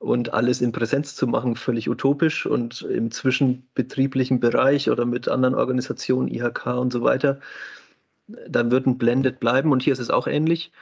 und 0.00 0.34
alles 0.34 0.60
in 0.60 0.72
Präsenz 0.72 1.14
zu 1.14 1.28
machen, 1.28 1.54
völlig 1.54 1.88
utopisch. 1.88 2.46
Und 2.46 2.82
im 2.82 3.12
zwischenbetrieblichen 3.12 4.40
Bereich 4.40 4.90
oder 4.90 5.04
mit 5.04 5.28
anderen 5.28 5.54
Organisationen, 5.54 6.26
IHK 6.26 6.66
und 6.76 6.92
so 6.92 7.02
weiter, 7.02 7.38
dann 8.48 8.72
wird 8.72 8.88
ein 8.88 8.98
Blended 8.98 9.38
bleiben. 9.38 9.70
Und 9.70 9.84
hier 9.84 9.92
ist 9.92 10.00
es 10.00 10.10
auch 10.10 10.26
ähnlich. 10.26 10.72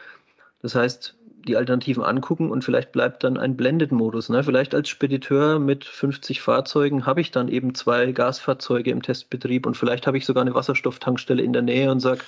Das 0.63 0.75
heißt, 0.75 1.15
die 1.47 1.57
Alternativen 1.57 2.03
angucken 2.03 2.51
und 2.51 2.65
vielleicht 2.65 2.93
bleibt 2.93 3.25
dann 3.25 3.39
ein 3.39 3.57
Blended-Modus. 3.57 4.29
Ne? 4.29 4.45
Vielleicht 4.45 4.75
als 4.75 4.89
Spediteur 4.89 5.59
mit 5.59 5.85
50 5.85 6.43
Fahrzeugen 6.43 7.07
habe 7.07 7.21
ich 7.21 7.31
dann 7.31 7.49
eben 7.49 7.75
zwei 7.75 8.13
Gasfahrzeuge 8.13 8.91
im 8.91 9.03
Testbetrieb 9.03 9.67
und 9.67 9.77
vielleicht 9.77 10.07
habe 10.07 10.19
ich 10.19 10.27
sogar 10.27 10.43
eine 10.43 10.55
Wasserstofftankstelle 10.55 11.43
in 11.43 11.53
der 11.53 11.63
Nähe 11.63 11.91
und 11.91 12.01
sage, 12.01 12.21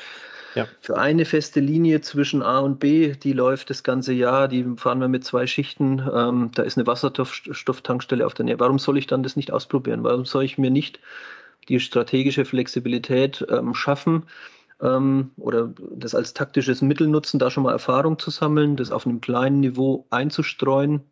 ja. 0.54 0.66
Für 0.80 0.96
eine 0.98 1.24
feste 1.24 1.60
Linie 1.60 2.00
zwischen 2.00 2.42
A 2.42 2.60
und 2.60 2.80
B, 2.80 3.14
die 3.14 3.32
läuft 3.32 3.70
das 3.70 3.82
ganze 3.82 4.12
Jahr, 4.12 4.48
die 4.48 4.64
fahren 4.76 4.98
wir 4.98 5.06
mit 5.06 5.22
zwei 5.22 5.46
Schichten, 5.46 6.02
ähm, 6.12 6.50
da 6.54 6.62
ist 6.62 6.78
eine 6.78 6.86
Wasserstofftankstelle 6.86 8.24
auf 8.24 8.34
der 8.34 8.46
Nähe. 8.46 8.58
Warum 8.58 8.78
soll 8.78 8.98
ich 8.98 9.06
dann 9.06 9.22
das 9.22 9.36
nicht 9.36 9.52
ausprobieren? 9.52 10.04
Warum 10.04 10.24
soll 10.24 10.44
ich 10.44 10.58
mir 10.58 10.70
nicht 10.70 11.00
die 11.68 11.80
strategische 11.80 12.44
Flexibilität 12.44 13.46
ähm, 13.50 13.74
schaffen, 13.74 14.24
ähm, 14.80 15.30
oder 15.36 15.72
das 15.94 16.14
als 16.14 16.34
taktisches 16.34 16.82
Mittel 16.82 17.08
nutzen, 17.08 17.38
da 17.38 17.50
schon 17.50 17.64
mal 17.64 17.72
Erfahrung 17.72 18.18
zu 18.18 18.30
sammeln, 18.30 18.76
das 18.76 18.90
auf 18.90 19.06
einem 19.06 19.20
kleinen 19.20 19.60
Niveau 19.60 20.06
einzustreuen. 20.10 21.02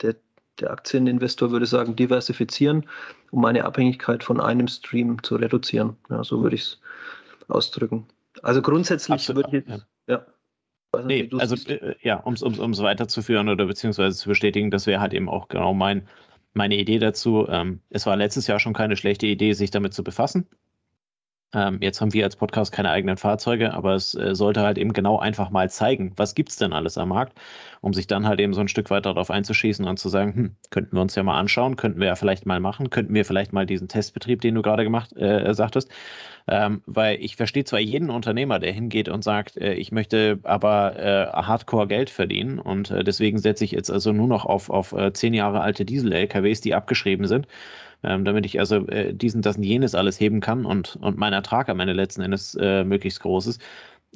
Der, 0.00 0.16
der 0.60 0.70
Aktieninvestor 0.70 1.50
würde 1.50 1.66
sagen, 1.66 1.96
diversifizieren, 1.96 2.86
um 3.30 3.42
meine 3.42 3.64
Abhängigkeit 3.64 4.24
von 4.24 4.40
einem 4.40 4.68
Stream 4.68 5.22
zu 5.22 5.36
reduzieren. 5.36 5.96
Ja, 6.08 6.24
so 6.24 6.42
würde 6.42 6.56
ich 6.56 6.62
es 6.62 6.80
ausdrücken. 7.48 8.06
Also 8.42 8.62
grundsätzlich 8.62 9.14
Absolut, 9.14 9.52
würde 9.52 9.58
ich 9.58 9.68
jetzt, 9.68 9.86
ja. 10.06 10.14
ja. 10.14 10.26
Nee, 11.04 11.28
also 11.38 11.56
äh, 11.68 11.96
ja, 12.02 12.16
um 12.18 12.34
es 12.34 12.82
weiterzuführen 12.82 13.48
oder 13.48 13.66
beziehungsweise 13.66 14.16
zu 14.16 14.28
bestätigen, 14.28 14.70
das 14.70 14.86
wäre 14.86 15.00
halt 15.00 15.12
eben 15.12 15.28
auch 15.28 15.48
genau 15.48 15.74
mein, 15.74 16.06
meine 16.52 16.76
Idee 16.76 17.00
dazu, 17.00 17.46
ähm, 17.48 17.80
es 17.90 18.06
war 18.06 18.16
letztes 18.16 18.46
Jahr 18.46 18.60
schon 18.60 18.74
keine 18.74 18.96
schlechte 18.96 19.26
Idee, 19.26 19.52
sich 19.54 19.72
damit 19.72 19.92
zu 19.92 20.04
befassen. 20.04 20.46
Ähm, 21.54 21.78
jetzt 21.80 22.00
haben 22.00 22.12
wir 22.12 22.24
als 22.24 22.36
Podcast 22.36 22.72
keine 22.72 22.90
eigenen 22.90 23.16
Fahrzeuge, 23.16 23.72
aber 23.74 23.94
es 23.94 24.14
äh, 24.14 24.34
sollte 24.34 24.62
halt 24.62 24.76
eben 24.76 24.92
genau 24.92 25.18
einfach 25.18 25.50
mal 25.50 25.70
zeigen, 25.70 26.12
was 26.16 26.34
gibt 26.34 26.50
es 26.50 26.56
denn 26.56 26.72
alles 26.72 26.98
am 26.98 27.10
Markt, 27.10 27.38
um 27.80 27.94
sich 27.94 28.06
dann 28.06 28.26
halt 28.26 28.40
eben 28.40 28.54
so 28.54 28.60
ein 28.60 28.68
Stück 28.68 28.90
weiter 28.90 29.14
darauf 29.14 29.30
einzuschießen 29.30 29.86
und 29.86 29.98
zu 29.98 30.08
sagen, 30.08 30.34
hm, 30.34 30.56
könnten 30.70 30.96
wir 30.96 31.02
uns 31.02 31.14
ja 31.14 31.22
mal 31.22 31.38
anschauen, 31.38 31.76
könnten 31.76 32.00
wir 32.00 32.08
ja 32.08 32.16
vielleicht 32.16 32.46
mal 32.46 32.60
machen, 32.60 32.90
könnten 32.90 33.14
wir 33.14 33.24
vielleicht 33.24 33.52
mal 33.52 33.66
diesen 33.66 33.88
Testbetrieb, 33.88 34.40
den 34.40 34.54
du 34.54 34.62
gerade 34.62 34.84
gemacht 34.84 35.16
äh, 35.16 35.54
sagtest, 35.54 35.90
ähm, 36.48 36.82
weil 36.86 37.18
ich 37.20 37.36
verstehe 37.36 37.64
zwar 37.64 37.80
jeden 37.80 38.10
Unternehmer, 38.10 38.58
der 38.58 38.72
hingeht 38.72 39.08
und 39.08 39.22
sagt, 39.22 39.56
äh, 39.56 39.74
ich 39.74 39.92
möchte 39.92 40.40
aber 40.42 40.98
äh, 40.98 41.26
Hardcore 41.32 41.86
Geld 41.86 42.10
verdienen 42.10 42.58
und 42.58 42.90
äh, 42.90 43.04
deswegen 43.04 43.38
setze 43.38 43.64
ich 43.64 43.70
jetzt 43.70 43.90
also 43.90 44.12
nur 44.12 44.26
noch 44.26 44.44
auf, 44.44 44.70
auf 44.70 44.92
äh, 44.92 45.12
zehn 45.12 45.34
Jahre 45.34 45.60
alte 45.60 45.84
Diesel-LKWs, 45.84 46.60
die 46.60 46.74
abgeschrieben 46.74 47.26
sind 47.26 47.46
ähm, 48.04 48.24
damit 48.24 48.46
ich 48.46 48.58
also 48.58 48.86
äh, 48.88 49.12
diesen, 49.14 49.42
das 49.42 49.56
und 49.56 49.62
jenes 49.62 49.94
alles 49.94 50.20
heben 50.20 50.40
kann 50.40 50.64
und, 50.64 50.96
und 50.96 51.18
mein 51.18 51.32
Ertrag 51.32 51.68
am 51.68 51.80
Ende 51.80 51.92
letzten 51.92 52.22
Endes 52.22 52.54
äh, 52.60 52.84
möglichst 52.84 53.20
groß 53.20 53.46
ist. 53.48 53.62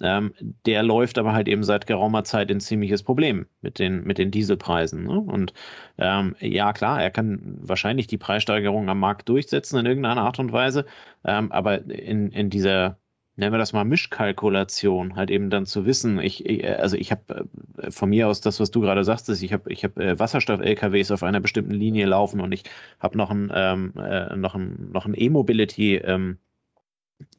Ähm, 0.01 0.33
der 0.67 0.83
läuft 0.83 1.19
aber 1.19 1.33
halt 1.33 1.49
eben 1.49 1.65
seit 1.65 1.87
geraumer 1.87 2.25
Zeit 2.25 2.51
ein 2.51 2.61
ziemliches 2.61 3.03
Problem 3.03 3.47
mit 3.63 3.79
den, 3.79 4.05
mit 4.05 4.19
den 4.19 4.31
Dieselpreisen. 4.31 5.05
Ne? 5.05 5.19
Und 5.19 5.53
ähm, 5.99 6.37
ja, 6.41 6.73
klar, 6.73 7.03
er 7.03 7.11
kann 7.11 7.57
wahrscheinlich 7.61 8.07
die 8.07 8.19
Preissteigerung 8.19 8.89
am 8.89 9.01
Markt 9.01 9.29
durchsetzen 9.29 9.79
in 9.79 9.87
irgendeiner 9.87 10.23
Art 10.23 10.39
und 10.39 10.53
Weise, 10.53 10.87
ähm, 11.25 11.51
aber 11.53 11.85
in, 11.91 12.31
in 12.31 12.51
dieser 12.51 12.99
nennen 13.39 13.53
wir 13.53 13.59
das 13.59 13.73
mal 13.73 13.85
Mischkalkulation, 13.85 15.17
halt 15.17 15.31
eben 15.31 15.49
dann 15.49 15.65
zu 15.65 15.87
wissen, 15.87 16.19
ich, 16.19 16.45
also 16.79 16.97
ich 16.97 17.13
habe 17.13 17.49
äh, 17.79 17.91
von 17.91 18.11
mir 18.11 18.29
aus 18.29 18.41
das, 18.41 18.59
was 18.61 18.71
du 18.71 18.81
gerade 18.81 19.05
sagst, 19.05 19.29
ist, 19.29 19.43
ich 19.43 19.53
habe 19.53 19.73
ich 19.73 19.85
hab 19.85 19.97
äh, 19.99 20.19
Wasserstoff-LKWs 20.19 21.13
auf 21.13 21.23
einer 21.23 21.41
bestimmten 21.41 21.73
Linie 21.73 22.07
laufen 22.07 22.41
und 22.41 22.53
ich 22.53 22.65
habe 22.99 23.17
noch 23.17 23.31
ein 23.31 23.51
ähm, 23.55 23.93
äh, 23.97 24.37
noch 24.37 24.57
noch 24.57 25.09
E-Mobility 25.09 25.97
ähm, 25.97 26.39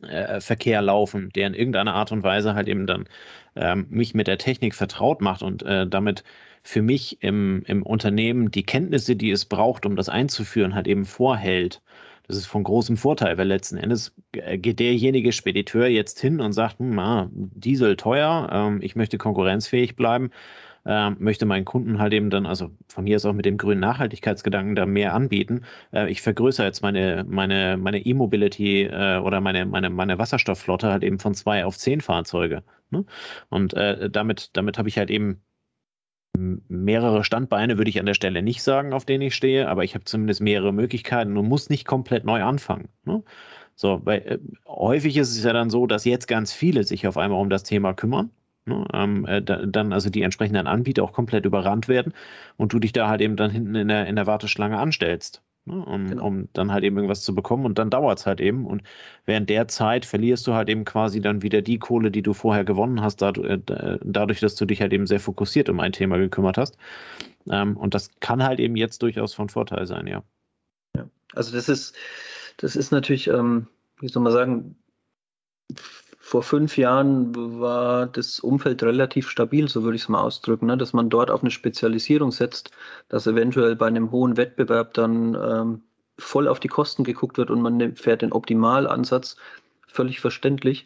äh, 0.01 0.39
Verkehr 0.39 0.81
laufen, 0.81 1.31
der 1.35 1.47
in 1.47 1.53
irgendeiner 1.53 1.93
Art 1.93 2.11
und 2.11 2.23
Weise 2.23 2.55
halt 2.55 2.69
eben 2.69 2.87
dann 2.87 3.05
ähm, 3.55 3.87
mich 3.89 4.13
mit 4.13 4.27
der 4.27 4.37
Technik 4.37 4.75
vertraut 4.75 5.21
macht 5.21 5.43
und 5.43 5.63
äh, 5.63 5.85
damit 5.85 6.23
für 6.63 6.81
mich 6.81 7.21
im, 7.21 7.63
im 7.65 7.83
Unternehmen 7.83 8.51
die 8.51 8.63
Kenntnisse, 8.63 9.15
die 9.15 9.31
es 9.31 9.45
braucht, 9.45 9.85
um 9.85 9.95
das 9.95 10.09
einzuführen, 10.09 10.75
halt 10.75 10.87
eben 10.87 11.05
vorhält 11.05 11.81
das 12.29 12.37
ist 12.37 12.45
von 12.45 12.63
großem 12.63 12.95
Vorteil, 12.95 13.37
weil 13.39 13.47
letzten 13.47 13.77
Endes 13.77 14.13
äh, 14.33 14.57
geht 14.57 14.79
derjenige 14.79 15.31
Spediteur 15.31 15.87
jetzt 15.87 16.19
hin 16.19 16.39
und 16.39 16.53
sagt, 16.53 16.77
hm, 16.77 16.97
ah, 16.99 17.27
Diesel 17.33 17.97
teuer, 17.97 18.47
ähm, 18.51 18.79
ich 18.83 18.95
möchte 18.95 19.17
konkurrenzfähig 19.17 19.95
bleiben, 19.95 20.29
ähm, 20.85 21.17
möchte 21.19 21.47
meinen 21.47 21.65
Kunden 21.65 21.99
halt 21.99 22.13
eben 22.13 22.29
dann, 22.29 22.45
also 22.45 22.69
von 22.87 23.03
mir 23.03 23.17
ist 23.17 23.25
auch 23.25 23.33
mit 23.33 23.45
dem 23.45 23.57
grünen 23.57 23.81
Nachhaltigkeitsgedanken 23.81 24.75
da 24.75 24.85
mehr 24.85 25.15
anbieten. 25.15 25.63
Äh, 25.91 26.11
ich 26.11 26.21
vergrößere 26.21 26.67
jetzt 26.67 26.81
meine 26.83 27.25
meine 27.27 27.77
meine 27.77 27.99
E-Mobility 28.05 28.83
äh, 28.83 29.17
oder 29.17 29.41
meine 29.41 29.65
meine 29.65 29.89
meine 29.89 30.19
Wasserstoffflotte 30.19 30.91
halt 30.91 31.03
eben 31.03 31.19
von 31.19 31.33
zwei 31.33 31.65
auf 31.65 31.77
zehn 31.77 31.99
Fahrzeuge. 31.99 32.63
Ne? 32.91 33.05
Und 33.49 33.73
äh, 33.73 34.09
damit 34.09 34.51
damit 34.53 34.77
habe 34.77 34.87
ich 34.87 34.97
halt 34.99 35.09
eben 35.09 35.41
mehrere 36.67 37.23
Standbeine 37.23 37.77
würde 37.77 37.89
ich 37.89 37.99
an 37.99 38.05
der 38.05 38.13
Stelle 38.13 38.41
nicht 38.41 38.63
sagen, 38.63 38.93
auf 38.93 39.05
denen 39.05 39.23
ich 39.23 39.35
stehe, 39.35 39.67
aber 39.69 39.83
ich 39.83 39.95
habe 39.95 40.05
zumindest 40.05 40.41
mehrere 40.41 40.73
Möglichkeiten 40.73 41.37
und 41.37 41.47
muss 41.47 41.69
nicht 41.69 41.85
komplett 41.85 42.25
neu 42.25 42.43
anfangen. 42.43 42.89
Ne? 43.05 43.23
So, 43.75 44.01
weil 44.05 44.19
äh, 44.19 44.39
häufig 44.67 45.17
ist 45.17 45.29
es 45.35 45.43
ja 45.43 45.53
dann 45.53 45.69
so, 45.69 45.87
dass 45.87 46.05
jetzt 46.05 46.27
ganz 46.27 46.53
viele 46.53 46.83
sich 46.83 47.07
auf 47.07 47.17
einmal 47.17 47.39
um 47.39 47.49
das 47.49 47.63
Thema 47.63 47.93
kümmern. 47.93 48.31
Ne? 48.65 48.85
Ähm, 48.93 49.25
äh, 49.25 49.41
da, 49.41 49.65
dann 49.65 49.93
also 49.93 50.09
die 50.09 50.21
entsprechenden 50.21 50.67
Anbieter 50.67 51.03
auch 51.03 51.13
komplett 51.13 51.45
überrannt 51.45 51.87
werden 51.87 52.13
und 52.57 52.73
du 52.73 52.79
dich 52.79 52.93
da 52.93 53.07
halt 53.07 53.21
eben 53.21 53.35
dann 53.35 53.51
hinten 53.51 53.75
in 53.75 53.87
der, 53.87 54.07
in 54.07 54.15
der 54.15 54.27
Warteschlange 54.27 54.77
anstellst 54.77 55.43
ne, 55.65 55.85
um, 55.85 56.07
genau. 56.07 56.25
um 56.25 56.49
dann 56.53 56.71
halt 56.71 56.83
eben 56.83 56.97
irgendwas 56.97 57.21
zu 57.21 57.33
bekommen 57.35 57.65
und 57.65 57.79
dann 57.79 57.89
dauert 57.89 58.19
es 58.19 58.25
halt 58.25 58.41
eben 58.41 58.65
und 58.65 58.83
während 59.25 59.49
der 59.49 59.67
Zeit 59.67 60.05
verlierst 60.05 60.47
du 60.47 60.53
halt 60.53 60.69
eben 60.69 60.85
quasi 60.85 61.21
dann 61.21 61.41
wieder 61.41 61.61
die 61.61 61.79
Kohle, 61.79 62.11
die 62.11 62.21
du 62.21 62.33
vorher 62.33 62.63
gewonnen 62.63 63.01
hast, 63.01 63.21
äh, 63.21 63.59
dadurch, 64.03 64.39
dass 64.39 64.55
du 64.55 64.65
dich 64.65 64.81
halt 64.81 64.93
eben 64.93 65.07
sehr 65.07 65.19
fokussiert 65.19 65.69
um 65.69 65.79
ein 65.79 65.91
Thema 65.91 66.17
gekümmert 66.17 66.57
hast 66.57 66.77
ähm, 67.49 67.77
und 67.77 67.93
das 67.93 68.09
kann 68.19 68.43
halt 68.43 68.59
eben 68.59 68.75
jetzt 68.75 69.01
durchaus 69.01 69.33
von 69.33 69.49
Vorteil 69.49 69.85
sein, 69.87 70.07
ja. 70.07 70.23
Ja, 70.95 71.09
also 71.33 71.55
das 71.55 71.69
ist, 71.69 71.95
das 72.57 72.75
ist 72.75 72.91
natürlich, 72.91 73.27
ähm, 73.27 73.67
wie 73.99 74.07
soll 74.07 74.23
man 74.23 74.33
sagen, 74.33 74.75
vor 76.29 76.43
fünf 76.43 76.77
Jahren 76.77 77.59
war 77.59 78.05
das 78.05 78.39
Umfeld 78.39 78.83
relativ 78.83 79.27
stabil, 79.31 79.67
so 79.67 79.81
würde 79.81 79.95
ich 79.95 80.03
es 80.03 80.09
mal 80.09 80.21
ausdrücken, 80.21 80.67
ne? 80.67 80.77
dass 80.77 80.93
man 80.93 81.09
dort 81.09 81.31
auf 81.31 81.41
eine 81.41 81.49
Spezialisierung 81.49 82.31
setzt, 82.31 82.69
dass 83.07 83.25
eventuell 83.25 83.75
bei 83.75 83.87
einem 83.87 84.11
hohen 84.11 84.37
Wettbewerb 84.37 84.93
dann 84.93 85.33
ähm, 85.33 85.81
voll 86.19 86.47
auf 86.47 86.59
die 86.59 86.67
Kosten 86.67 87.03
geguckt 87.03 87.39
wird 87.39 87.49
und 87.49 87.63
man 87.63 87.95
fährt 87.95 88.21
den 88.21 88.31
Optimalansatz. 88.31 89.37
Völlig 89.87 90.19
verständlich. 90.19 90.85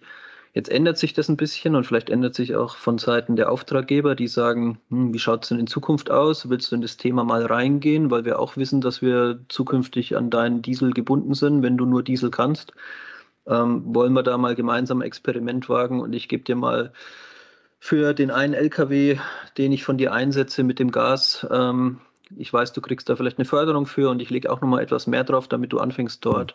Jetzt 0.53 0.69
ändert 0.69 0.97
sich 0.97 1.11
das 1.11 1.27
ein 1.27 1.35
bisschen 1.35 1.75
und 1.75 1.85
vielleicht 1.85 2.09
ändert 2.09 2.35
sich 2.35 2.55
auch 2.55 2.77
von 2.77 2.97
Seiten 2.97 3.35
der 3.35 3.51
Auftraggeber, 3.51 4.15
die 4.15 4.29
sagen, 4.29 4.79
hm, 4.91 5.13
wie 5.13 5.19
schaut 5.19 5.43
es 5.43 5.49
denn 5.49 5.59
in 5.59 5.67
Zukunft 5.67 6.09
aus? 6.09 6.49
Willst 6.49 6.71
du 6.71 6.75
in 6.75 6.81
das 6.81 6.95
Thema 6.95 7.25
mal 7.25 7.45
reingehen? 7.45 8.11
Weil 8.11 8.23
wir 8.23 8.39
auch 8.39 8.55
wissen, 8.55 8.79
dass 8.79 9.01
wir 9.01 9.41
zukünftig 9.49 10.15
an 10.15 10.29
deinen 10.29 10.61
Diesel 10.61 10.93
gebunden 10.93 11.33
sind, 11.33 11.63
wenn 11.63 11.75
du 11.75 11.85
nur 11.85 12.01
Diesel 12.01 12.31
kannst 12.31 12.71
ähm, 13.47 13.83
wollen 13.93 14.13
wir 14.13 14.23
da 14.23 14.37
mal 14.37 14.55
gemeinsam 14.55 14.99
ein 14.99 15.07
Experiment 15.07 15.69
wagen 15.69 16.01
und 16.01 16.13
ich 16.13 16.29
gebe 16.29 16.43
dir 16.43 16.55
mal 16.55 16.93
für 17.79 18.13
den 18.13 18.31
einen 18.31 18.53
LKW, 18.53 19.17
den 19.57 19.71
ich 19.73 19.83
von 19.83 19.97
dir 19.97 20.13
einsetze 20.13 20.63
mit 20.63 20.79
dem 20.79 20.91
Gas, 20.91 21.45
ähm, 21.51 21.99
ich 22.37 22.51
weiß, 22.51 22.73
du 22.73 22.81
kriegst 22.81 23.09
da 23.09 23.15
vielleicht 23.15 23.37
eine 23.37 23.45
Förderung 23.45 23.85
für 23.85 24.09
und 24.09 24.21
ich 24.21 24.29
lege 24.29 24.51
auch 24.51 24.61
nochmal 24.61 24.81
etwas 24.81 25.07
mehr 25.07 25.23
drauf, 25.23 25.47
damit 25.47 25.73
du 25.73 25.79
anfängst 25.79 26.23
dort 26.25 26.53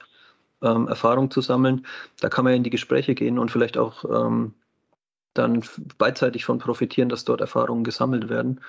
ähm, 0.63 0.89
Erfahrung 0.89 1.31
zu 1.31 1.41
sammeln. 1.41 1.87
Da 2.21 2.29
kann 2.29 2.45
man 2.45 2.53
ja 2.53 2.57
in 2.57 2.65
die 2.65 2.71
Gespräche 2.71 3.15
gehen 3.15 3.39
und 3.39 3.51
vielleicht 3.51 3.79
auch 3.79 4.05
ähm, 4.05 4.55
dann 5.35 5.63
beidseitig 5.99 6.45
von 6.45 6.59
profitieren, 6.59 7.09
dass 7.09 7.25
dort 7.25 7.41
Erfahrungen 7.41 7.85
gesammelt 7.85 8.29
werden, 8.29 8.61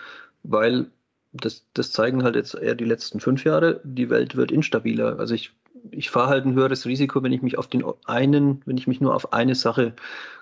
weil 0.43 0.91
das, 1.31 1.65
das 1.73 1.91
zeigen 1.91 2.23
halt 2.23 2.35
jetzt 2.35 2.55
eher 2.55 2.75
die 2.75 2.85
letzten 2.85 3.19
fünf 3.19 3.43
Jahre. 3.43 3.81
Die 3.83 4.09
Welt 4.09 4.35
wird 4.35 4.51
instabiler. 4.51 5.19
Also 5.19 5.35
ich 5.35 5.51
ich 5.91 6.09
fahre 6.09 6.29
halt 6.29 6.45
ein 6.45 6.53
höheres 6.53 6.85
Risiko, 6.85 7.21
wenn 7.23 7.33
ich 7.33 7.41
mich 7.41 7.57
auf 7.57 7.67
den 7.67 7.83
einen, 8.05 8.61
wenn 8.65 8.77
ich 8.77 8.87
mich 8.87 9.01
nur 9.01 9.15
auf 9.15 9.33
eine 9.33 9.55
Sache 9.55 9.93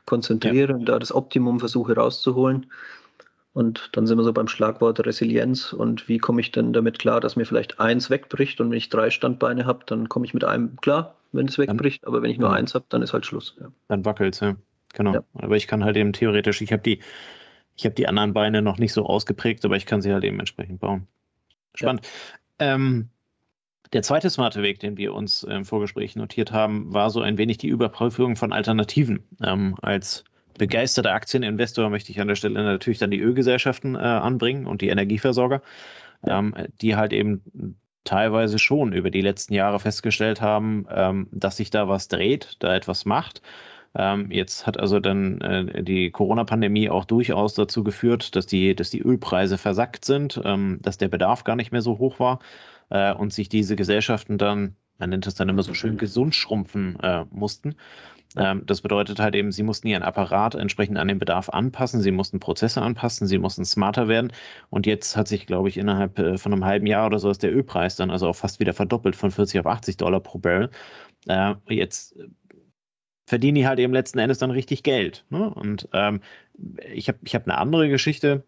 konzentriere 0.05 0.71
ja. 0.71 0.75
und 0.77 0.85
da 0.85 0.99
das 0.99 1.13
Optimum 1.13 1.59
versuche 1.59 1.95
rauszuholen. 1.95 2.67
Und 3.53 3.89
dann 3.93 4.05
sind 4.05 4.19
wir 4.19 4.23
so 4.23 4.33
beim 4.33 4.47
Schlagwort 4.47 5.03
Resilienz. 5.03 5.73
Und 5.73 6.07
wie 6.07 6.19
komme 6.19 6.41
ich 6.41 6.51
denn 6.51 6.73
damit 6.73 6.99
klar, 6.99 7.19
dass 7.19 7.35
mir 7.35 7.45
vielleicht 7.45 7.79
eins 7.79 8.09
wegbricht 8.11 8.61
und 8.61 8.69
wenn 8.69 8.77
ich 8.77 8.89
drei 8.89 9.09
Standbeine 9.09 9.65
habe, 9.65 9.79
dann 9.87 10.09
komme 10.09 10.25
ich 10.25 10.33
mit 10.35 10.43
einem 10.43 10.75
klar, 10.75 11.15
wenn 11.31 11.47
es 11.47 11.57
wegbricht. 11.57 12.05
Aber 12.05 12.21
wenn 12.21 12.29
ich 12.29 12.37
nur 12.37 12.53
eins 12.53 12.75
habe, 12.75 12.85
dann 12.89 13.01
ist 13.01 13.13
halt 13.13 13.25
Schluss. 13.25 13.55
Ja. 13.59 13.71
Dann 13.87 14.05
wackelt 14.05 14.35
es, 14.35 14.41
ja. 14.41 14.55
Genau. 14.93 15.15
Ja. 15.15 15.23
Aber 15.33 15.55
ich 15.55 15.67
kann 15.67 15.83
halt 15.83 15.97
eben 15.97 16.13
theoretisch, 16.13 16.61
ich 16.61 16.71
habe 16.71 16.83
die, 16.83 16.99
ich 17.75 17.85
habe 17.85 17.95
die 17.95 18.07
anderen 18.07 18.33
Beine 18.33 18.61
noch 18.61 18.77
nicht 18.77 18.93
so 18.93 19.05
ausgeprägt, 19.05 19.65
aber 19.65 19.75
ich 19.75 19.85
kann 19.87 20.01
sie 20.01 20.13
halt 20.13 20.23
eben 20.23 20.39
entsprechend 20.39 20.79
bauen. 20.79 21.07
Spannend. 21.73 22.07
Ähm, 22.59 23.09
der 23.93 24.03
zweite 24.03 24.29
smarte 24.29 24.61
Weg, 24.61 24.79
den 24.79 24.97
wir 24.97 25.13
uns 25.13 25.43
im 25.43 25.65
Vorgespräch 25.65 26.15
notiert 26.15 26.51
haben, 26.51 26.93
war 26.93 27.09
so 27.09 27.21
ein 27.21 27.37
wenig 27.37 27.57
die 27.57 27.67
Überprüfung 27.67 28.35
von 28.35 28.53
Alternativen. 28.53 29.23
Ähm, 29.43 29.75
als 29.81 30.23
begeisterter 30.57 31.13
Aktieninvestor 31.13 31.89
möchte 31.89 32.11
ich 32.11 32.19
an 32.19 32.27
der 32.27 32.35
Stelle 32.35 32.63
natürlich 32.63 32.99
dann 32.99 33.11
die 33.11 33.19
Ölgesellschaften 33.19 33.95
äh, 33.95 33.99
anbringen 33.99 34.65
und 34.65 34.81
die 34.81 34.89
Energieversorger, 34.89 35.61
ähm, 36.25 36.53
die 36.81 36.95
halt 36.95 37.13
eben 37.13 37.77
teilweise 38.03 38.57
schon 38.57 38.93
über 38.93 39.11
die 39.11 39.21
letzten 39.21 39.53
Jahre 39.53 39.79
festgestellt 39.79 40.41
haben, 40.41 40.87
ähm, 40.89 41.27
dass 41.31 41.57
sich 41.57 41.69
da 41.69 41.87
was 41.87 42.07
dreht, 42.07 42.55
da 42.59 42.75
etwas 42.75 43.05
macht. 43.05 43.41
Ähm, 43.95 44.31
jetzt 44.31 44.65
hat 44.65 44.79
also 44.79 44.99
dann 44.99 45.41
äh, 45.41 45.83
die 45.83 46.11
Corona-Pandemie 46.11 46.89
auch 46.89 47.05
durchaus 47.05 47.53
dazu 47.53 47.83
geführt, 47.83 48.35
dass 48.35 48.45
die, 48.45 48.75
dass 48.75 48.89
die 48.89 49.01
Ölpreise 49.01 49.57
versackt 49.57 50.05
sind, 50.05 50.41
ähm, 50.43 50.79
dass 50.81 50.97
der 50.97 51.07
Bedarf 51.07 51.43
gar 51.43 51.55
nicht 51.55 51.71
mehr 51.71 51.81
so 51.81 51.97
hoch 51.97 52.19
war 52.19 52.39
äh, 52.89 53.13
und 53.13 53.33
sich 53.33 53.49
diese 53.49 53.75
Gesellschaften 53.75 54.37
dann, 54.37 54.75
man 54.97 55.09
nennt 55.09 55.27
es 55.27 55.35
dann 55.35 55.49
immer 55.49 55.63
so 55.63 55.73
schön, 55.73 55.97
gesund 55.97 56.35
schrumpfen 56.35 56.99
äh, 57.01 57.25
mussten. 57.31 57.75
Ähm, 58.35 58.63
das 58.65 58.81
bedeutet 58.81 59.19
halt 59.19 59.35
eben, 59.35 59.51
sie 59.51 59.63
mussten 59.63 59.87
ihren 59.87 60.03
Apparat 60.03 60.55
entsprechend 60.55 60.97
an 60.97 61.07
den 61.07 61.19
Bedarf 61.19 61.49
anpassen, 61.49 62.01
sie 62.01 62.11
mussten 62.11 62.39
Prozesse 62.39 62.81
anpassen, 62.81 63.27
sie 63.27 63.37
mussten 63.37 63.65
smarter 63.65 64.07
werden. 64.07 64.33
Und 64.69 64.85
jetzt 64.85 65.15
hat 65.15 65.27
sich, 65.27 65.47
glaube 65.47 65.69
ich, 65.69 65.77
innerhalb 65.77 66.19
äh, 66.19 66.37
von 66.37 66.53
einem 66.53 66.65
halben 66.65 66.87
Jahr 66.87 67.07
oder 67.07 67.19
so 67.19 67.29
ist 67.29 67.43
der 67.43 67.55
Ölpreis 67.55 67.95
dann 67.95 68.11
also 68.11 68.27
auch 68.27 68.35
fast 68.35 68.59
wieder 68.59 68.73
verdoppelt 68.73 69.15
von 69.15 69.31
40 69.31 69.61
auf 69.61 69.67
80 69.67 69.97
Dollar 69.97 70.19
pro 70.19 70.39
Barrel. 70.39 70.69
Äh, 71.27 71.55
jetzt 71.69 72.15
verdienen 73.25 73.55
die 73.55 73.67
halt 73.67 73.79
eben 73.79 73.93
letzten 73.93 74.19
Endes 74.19 74.39
dann 74.39 74.51
richtig 74.51 74.83
Geld. 74.83 75.25
Ne? 75.29 75.53
Und 75.53 75.89
ähm, 75.93 76.21
ich 76.93 77.09
habe 77.09 77.19
ich 77.23 77.35
hab 77.35 77.43
eine 77.43 77.57
andere 77.57 77.89
Geschichte, 77.89 78.45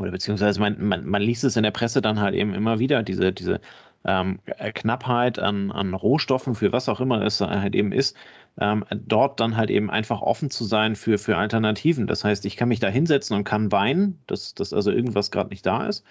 oder 0.00 0.10
beziehungsweise 0.10 0.60
man, 0.60 0.76
man, 0.80 1.06
man 1.06 1.22
liest 1.22 1.44
es 1.44 1.56
in 1.56 1.62
der 1.62 1.70
Presse 1.70 2.00
dann 2.00 2.20
halt 2.20 2.34
eben 2.34 2.54
immer 2.54 2.78
wieder, 2.78 3.02
diese, 3.02 3.32
diese 3.32 3.60
ähm, 4.04 4.38
Knappheit 4.74 5.38
an, 5.38 5.70
an 5.70 5.94
Rohstoffen, 5.94 6.54
für 6.54 6.72
was 6.72 6.88
auch 6.88 7.00
immer 7.00 7.22
es 7.22 7.40
halt 7.40 7.74
eben 7.74 7.92
ist, 7.92 8.16
ähm, 8.60 8.84
dort 8.90 9.40
dann 9.40 9.56
halt 9.56 9.70
eben 9.70 9.90
einfach 9.90 10.20
offen 10.20 10.50
zu 10.50 10.64
sein 10.64 10.96
für, 10.96 11.18
für 11.18 11.36
Alternativen. 11.36 12.06
Das 12.06 12.24
heißt, 12.24 12.44
ich 12.46 12.56
kann 12.56 12.68
mich 12.68 12.80
da 12.80 12.88
hinsetzen 12.88 13.36
und 13.36 13.44
kann 13.44 13.70
weinen, 13.72 14.18
dass, 14.26 14.54
dass 14.54 14.72
also 14.72 14.90
irgendwas 14.90 15.30
gerade 15.30 15.50
nicht 15.50 15.64
da 15.66 15.86
ist. 15.86 16.04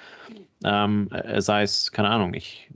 Ähm, 0.64 1.10
äh, 1.12 1.42
sei 1.42 1.64
es, 1.64 1.92
keine 1.92 2.10
Ahnung, 2.10 2.34
ich 2.34 2.70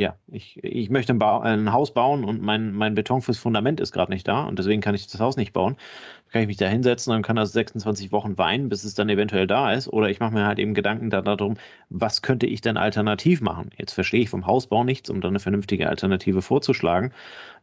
ja, 0.00 0.16
ich, 0.28 0.62
ich 0.62 0.90
möchte 0.90 1.12
ein, 1.12 1.18
ba 1.18 1.40
ein, 1.40 1.72
Haus 1.72 1.92
bauen 1.92 2.24
und 2.24 2.40
mein, 2.40 2.72
mein 2.72 2.94
Beton 2.94 3.20
fürs 3.20 3.38
Fundament 3.38 3.80
ist 3.80 3.90
gerade 3.92 4.12
nicht 4.12 4.28
da 4.28 4.44
und 4.44 4.58
deswegen 4.58 4.80
kann 4.80 4.94
ich 4.94 5.08
das 5.08 5.20
Haus 5.20 5.36
nicht 5.36 5.52
bauen. 5.52 5.74
Dann 5.74 6.32
kann 6.32 6.42
ich 6.42 6.48
mich 6.48 6.56
da 6.56 6.68
hinsetzen 6.68 7.12
und 7.12 7.22
kann 7.22 7.34
das 7.34 7.52
26 7.52 8.12
Wochen 8.12 8.38
weinen, 8.38 8.68
bis 8.68 8.84
es 8.84 8.94
dann 8.94 9.08
eventuell 9.08 9.48
da 9.48 9.72
ist. 9.72 9.88
Oder 9.88 10.08
ich 10.08 10.20
mache 10.20 10.34
mir 10.34 10.46
halt 10.46 10.60
eben 10.60 10.74
Gedanken 10.74 11.10
darum, 11.10 11.56
was 11.90 12.22
könnte 12.22 12.46
ich 12.46 12.60
denn 12.60 12.76
alternativ 12.76 13.40
machen? 13.40 13.70
Jetzt 13.76 13.92
verstehe 13.92 14.20
ich 14.20 14.30
vom 14.30 14.46
Hausbau 14.46 14.84
nichts, 14.84 15.10
um 15.10 15.20
dann 15.20 15.30
eine 15.30 15.40
vernünftige 15.40 15.88
Alternative 15.88 16.42
vorzuschlagen. 16.42 17.12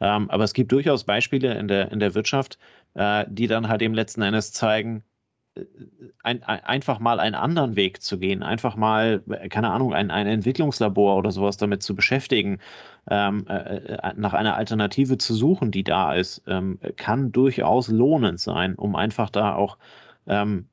Ähm, 0.01 0.29
aber 0.29 0.43
es 0.43 0.53
gibt 0.53 0.71
durchaus 0.73 1.05
Beispiele 1.05 1.53
in 1.57 1.67
der, 1.69 1.91
in 1.91 1.99
der 1.99 2.15
Wirtschaft, 2.15 2.57
äh, 2.95 3.25
die 3.29 3.47
dann 3.47 3.69
halt 3.69 3.81
eben 3.81 3.93
letzten 3.93 4.21
Endes 4.23 4.51
zeigen, 4.51 5.03
ein, 6.23 6.43
ein, 6.43 6.63
einfach 6.63 6.99
mal 6.99 7.19
einen 7.19 7.35
anderen 7.35 7.75
Weg 7.75 8.01
zu 8.01 8.19
gehen, 8.19 8.43
einfach 8.43 8.75
mal, 8.75 9.21
keine 9.49 9.71
Ahnung, 9.71 9.93
ein, 9.93 10.11
ein 10.11 10.27
Entwicklungslabor 10.27 11.17
oder 11.17 11.31
sowas 11.31 11.57
damit 11.57 11.83
zu 11.83 11.95
beschäftigen, 11.95 12.59
ähm, 13.09 13.45
äh, 13.47 13.77
äh, 13.77 14.13
nach 14.15 14.33
einer 14.33 14.55
Alternative 14.55 15.17
zu 15.17 15.33
suchen, 15.33 15.71
die 15.71 15.83
da 15.83 16.13
ist, 16.13 16.43
ähm, 16.47 16.79
kann 16.97 17.31
durchaus 17.31 17.87
lohnend 17.87 18.39
sein, 18.39 18.75
um 18.75 18.95
einfach 18.95 19.29
da 19.29 19.55
auch 19.55 19.77
ähm, 20.27 20.67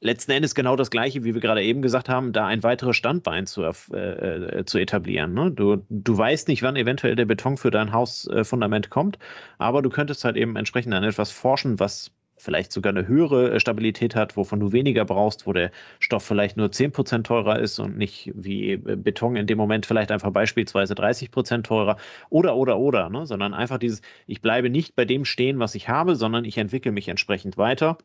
letzten 0.00 0.32
Endes 0.32 0.54
genau 0.54 0.76
das 0.76 0.90
Gleiche, 0.90 1.24
wie 1.24 1.34
wir 1.34 1.40
gerade 1.40 1.62
eben 1.62 1.82
gesagt 1.82 2.08
haben, 2.08 2.32
da 2.32 2.46
ein 2.46 2.62
weiteres 2.62 2.96
Standbein 2.96 3.46
zu, 3.46 3.62
äh, 3.62 3.96
äh, 3.96 4.64
zu 4.64 4.78
etablieren. 4.78 5.34
Ne? 5.34 5.50
Du, 5.52 5.84
du 5.88 6.18
weißt 6.18 6.48
nicht, 6.48 6.62
wann 6.62 6.76
eventuell 6.76 7.16
der 7.16 7.26
Beton 7.26 7.56
für 7.56 7.70
dein 7.70 7.92
Hausfundament 7.92 8.86
äh, 8.86 8.88
kommt, 8.88 9.18
aber 9.58 9.82
du 9.82 9.90
könntest 9.90 10.24
halt 10.24 10.36
eben 10.36 10.56
entsprechend 10.56 10.94
an 10.94 11.04
etwas 11.04 11.30
forschen, 11.30 11.78
was 11.78 12.10
vielleicht 12.40 12.72
sogar 12.72 12.90
eine 12.90 13.06
höhere 13.06 13.52
äh, 13.52 13.60
Stabilität 13.60 14.14
hat, 14.16 14.36
wovon 14.36 14.60
du 14.60 14.72
weniger 14.72 15.04
brauchst, 15.04 15.46
wo 15.46 15.52
der 15.52 15.70
Stoff 15.98 16.24
vielleicht 16.24 16.56
nur 16.56 16.68
10% 16.68 17.22
teurer 17.22 17.58
ist 17.58 17.78
und 17.78 17.96
nicht 17.96 18.32
wie 18.34 18.72
äh, 18.72 18.76
Beton 18.76 19.36
in 19.36 19.46
dem 19.46 19.58
Moment 19.58 19.86
vielleicht 19.86 20.10
einfach 20.10 20.30
beispielsweise 20.30 20.94
30% 20.94 21.62
teurer 21.62 21.96
oder, 22.30 22.56
oder, 22.56 22.78
oder, 22.78 23.10
ne? 23.10 23.26
sondern 23.26 23.54
einfach 23.54 23.78
dieses, 23.78 24.02
ich 24.26 24.40
bleibe 24.40 24.70
nicht 24.70 24.96
bei 24.96 25.04
dem 25.04 25.24
stehen, 25.24 25.58
was 25.58 25.74
ich 25.74 25.88
habe, 25.88 26.16
sondern 26.16 26.44
ich 26.44 26.58
entwickle 26.58 26.92
mich 26.92 27.08
entsprechend 27.08 27.56
weiter 27.58 27.98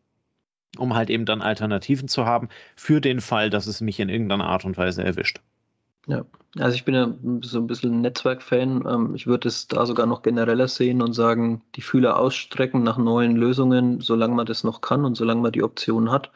um 0.77 0.94
halt 0.94 1.10
eben 1.10 1.25
dann 1.25 1.42
Alternativen 1.42 2.08
zu 2.10 2.25
haben 2.25 2.50
für 2.75 3.00
den 3.01 3.22
Fall, 3.22 3.50
dass 3.50 3.68
es 3.68 3.82
mich 3.82 4.00
in 4.00 4.10
irgendeiner 4.10 4.46
Art 4.46 4.65
und 4.65 4.77
Weise 4.77 5.04
erwischt. 5.04 5.39
Ja, 6.08 6.24
also 6.58 6.76
ich 6.76 6.86
bin 6.86 6.94
ja 6.96 7.14
so 7.42 7.60
ein 7.60 7.68
bisschen 7.68 8.02
Netzwerk-Fan. 8.02 8.86
Ähm, 8.88 9.16
ich 9.16 9.28
würde 9.28 9.48
es 9.48 9.68
da 9.68 9.86
sogar 9.86 10.06
noch 10.06 10.22
genereller 10.22 10.68
sehen 10.68 11.02
und 11.02 11.14
sagen, 11.14 11.64
die 11.76 11.82
Fühler 11.82 12.18
ausstrecken 12.18 12.84
nach 12.84 12.98
neuen 12.98 13.36
Lösungen, 13.36 14.02
solange 14.02 14.36
man 14.36 14.46
das 14.46 14.64
noch 14.64 14.82
kann 14.82 15.06
und 15.06 15.16
solange 15.16 15.42
man 15.42 15.52
die 15.52 15.64
Option 15.64 16.12
hat. 16.12 16.32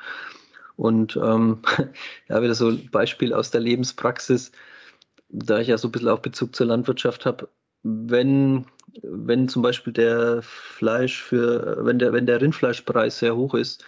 Und 0.76 1.18
ähm, 1.18 1.60
ja, 2.30 2.42
wieder 2.42 2.56
so 2.56 2.70
ein 2.70 2.90
Beispiel 2.92 3.34
aus 3.34 3.52
der 3.52 3.62
Lebenspraxis, 3.62 4.52
da 5.30 5.60
ich 5.60 5.68
ja 5.68 5.78
so 5.78 5.88
ein 5.90 5.92
bisschen 5.92 6.10
auch 6.10 6.20
Bezug 6.20 6.56
zur 6.56 6.68
Landwirtschaft 6.68 7.26
habe. 7.26 7.50
Wenn, 7.84 8.66
wenn 9.04 9.48
zum 9.48 9.62
Beispiel 9.62 9.94
der 9.94 10.42
Fleisch 10.42 11.22
für, 11.22 11.86
wenn 11.86 12.00
der, 12.00 12.14
wenn 12.14 12.26
der 12.26 12.42
Rindfleischpreis 12.42 13.20
sehr 13.20 13.36
hoch 13.36 13.54
ist, 13.54 13.86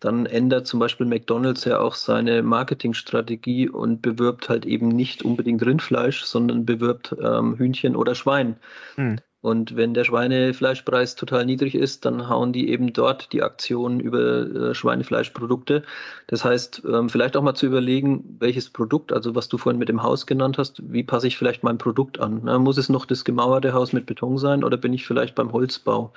dann 0.00 0.26
ändert 0.26 0.66
zum 0.66 0.80
Beispiel 0.80 1.06
McDonald's 1.06 1.64
ja 1.64 1.80
auch 1.80 1.94
seine 1.94 2.42
Marketingstrategie 2.42 3.68
und 3.68 4.02
bewirbt 4.02 4.48
halt 4.48 4.66
eben 4.66 4.88
nicht 4.88 5.22
unbedingt 5.24 5.64
Rindfleisch, 5.64 6.24
sondern 6.24 6.66
bewirbt 6.66 7.14
ähm, 7.22 7.56
Hühnchen 7.56 7.96
oder 7.96 8.14
Schwein. 8.14 8.56
Hm. 8.96 9.18
Und 9.44 9.76
wenn 9.76 9.92
der 9.92 10.04
Schweinefleischpreis 10.04 11.16
total 11.16 11.44
niedrig 11.44 11.74
ist, 11.74 12.06
dann 12.06 12.30
hauen 12.30 12.54
die 12.54 12.70
eben 12.70 12.94
dort 12.94 13.30
die 13.34 13.42
Aktion 13.42 14.00
über 14.00 14.46
äh, 14.70 14.74
Schweinefleischprodukte. 14.74 15.82
Das 16.28 16.46
heißt, 16.46 16.82
ähm, 16.90 17.10
vielleicht 17.10 17.36
auch 17.36 17.42
mal 17.42 17.54
zu 17.54 17.66
überlegen, 17.66 18.36
welches 18.38 18.70
Produkt, 18.70 19.12
also 19.12 19.34
was 19.34 19.48
du 19.48 19.58
vorhin 19.58 19.78
mit 19.78 19.90
dem 19.90 20.02
Haus 20.02 20.26
genannt 20.26 20.56
hast, 20.56 20.82
wie 20.90 21.02
passe 21.02 21.26
ich 21.26 21.36
vielleicht 21.36 21.62
mein 21.62 21.76
Produkt 21.76 22.20
an? 22.20 22.40
Na, 22.44 22.58
muss 22.58 22.78
es 22.78 22.88
noch 22.88 23.04
das 23.04 23.22
gemauerte 23.22 23.74
Haus 23.74 23.92
mit 23.92 24.06
Beton 24.06 24.38
sein 24.38 24.64
oder 24.64 24.78
bin 24.78 24.94
ich 24.94 25.06
vielleicht 25.06 25.34
beim 25.34 25.52
Holzbau? 25.52 26.14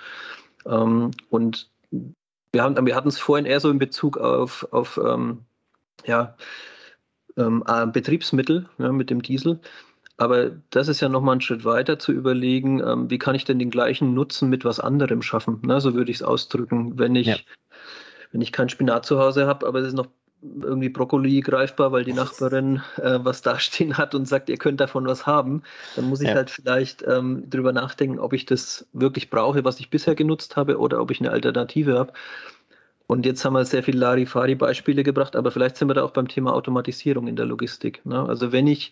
Ähm, 0.65 1.11
und 1.29 1.69
wir, 2.51 2.63
haben, 2.63 2.85
wir 2.85 2.95
hatten 2.95 3.09
es 3.09 3.19
vorhin 3.19 3.45
eher 3.45 3.59
so 3.59 3.69
in 3.69 3.79
Bezug 3.79 4.17
auf, 4.17 4.67
auf 4.71 4.99
ähm, 5.03 5.45
ja, 6.05 6.35
ähm, 7.37 7.63
äh, 7.67 7.85
Betriebsmittel 7.87 8.67
ja, 8.77 8.91
mit 8.91 9.09
dem 9.09 9.21
Diesel. 9.21 9.59
Aber 10.17 10.49
das 10.71 10.87
ist 10.87 10.99
ja 10.99 11.09
nochmal 11.09 11.35
ein 11.35 11.41
Schritt 11.41 11.63
weiter 11.63 11.99
zu 11.99 12.11
überlegen, 12.11 12.81
ähm, 12.83 13.09
wie 13.09 13.19
kann 13.19 13.35
ich 13.35 13.45
denn 13.45 13.59
den 13.59 13.69
gleichen 13.69 14.15
Nutzen 14.15 14.49
mit 14.49 14.65
was 14.65 14.79
anderem 14.79 15.21
schaffen? 15.21 15.61
Ne, 15.63 15.79
so 15.79 15.93
würde 15.93 16.09
ich 16.09 16.17
es 16.17 16.23
ausdrücken. 16.23 16.97
Wenn 16.97 17.15
ich, 17.15 17.27
ja. 17.27 17.37
wenn 18.31 18.41
ich 18.41 18.51
kein 18.51 18.69
Spinat 18.69 19.05
zu 19.05 19.19
Hause 19.19 19.45
habe, 19.45 19.67
aber 19.67 19.79
es 19.79 19.89
ist 19.89 19.93
noch 19.93 20.07
irgendwie 20.41 20.89
Brokkoli 20.89 21.41
greifbar, 21.41 21.91
weil 21.91 22.03
die 22.03 22.13
Nachbarin 22.13 22.81
äh, 22.97 23.19
was 23.21 23.41
dastehen 23.41 23.97
hat 23.97 24.13
und 24.13 24.27
sagt, 24.27 24.49
ihr 24.49 24.57
könnt 24.57 24.79
davon 24.79 25.05
was 25.07 25.25
haben, 25.25 25.63
dann 25.95 26.05
muss 26.05 26.21
ich 26.21 26.29
ja. 26.29 26.35
halt 26.35 26.49
vielleicht 26.49 27.03
ähm, 27.07 27.49
drüber 27.49 27.73
nachdenken, 27.73 28.19
ob 28.19 28.33
ich 28.33 28.45
das 28.45 28.87
wirklich 28.93 29.29
brauche, 29.29 29.63
was 29.65 29.79
ich 29.79 29.89
bisher 29.89 30.15
genutzt 30.15 30.55
habe, 30.55 30.77
oder 30.77 31.01
ob 31.01 31.11
ich 31.11 31.19
eine 31.19 31.31
Alternative 31.31 31.97
habe. 31.97 32.13
Und 33.07 33.25
jetzt 33.25 33.43
haben 33.45 33.53
wir 33.53 33.65
sehr 33.65 33.83
viele 33.83 33.99
Larifari-Beispiele 33.99 35.03
gebracht, 35.03 35.35
aber 35.35 35.51
vielleicht 35.51 35.77
sind 35.77 35.87
wir 35.87 35.93
da 35.93 36.03
auch 36.03 36.11
beim 36.11 36.27
Thema 36.27 36.53
Automatisierung 36.53 37.27
in 37.27 37.37
der 37.37 37.45
Logistik. 37.45 38.05
Ne? 38.05 38.27
Also 38.27 38.51
wenn 38.51 38.67
ich, 38.67 38.91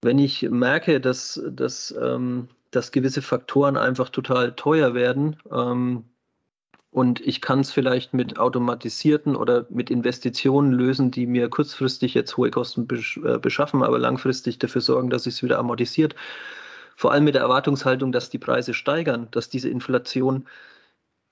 wenn 0.00 0.18
ich 0.18 0.42
merke, 0.50 1.00
dass, 1.00 1.40
dass, 1.46 1.94
ähm, 2.00 2.48
dass 2.70 2.92
gewisse 2.92 3.20
Faktoren 3.20 3.76
einfach 3.76 4.08
total 4.08 4.52
teuer 4.52 4.94
werden, 4.94 5.36
ähm, 5.52 6.04
und 6.92 7.20
ich 7.20 7.40
kann 7.40 7.60
es 7.60 7.70
vielleicht 7.70 8.14
mit 8.14 8.38
automatisierten 8.38 9.36
oder 9.36 9.64
mit 9.70 9.90
Investitionen 9.90 10.72
lösen, 10.72 11.12
die 11.12 11.26
mir 11.26 11.48
kurzfristig 11.48 12.14
jetzt 12.14 12.36
hohe 12.36 12.50
Kosten 12.50 12.88
äh, 13.24 13.38
beschaffen, 13.38 13.82
aber 13.82 13.98
langfristig 13.98 14.58
dafür 14.58 14.80
sorgen, 14.80 15.08
dass 15.08 15.26
es 15.26 15.42
wieder 15.42 15.58
amortisiert. 15.58 16.16
Vor 16.96 17.12
allem 17.12 17.24
mit 17.24 17.34
der 17.34 17.42
Erwartungshaltung, 17.42 18.10
dass 18.10 18.28
die 18.28 18.38
Preise 18.38 18.74
steigern, 18.74 19.28
dass 19.30 19.48
diese 19.48 19.68
Inflation 19.68 20.46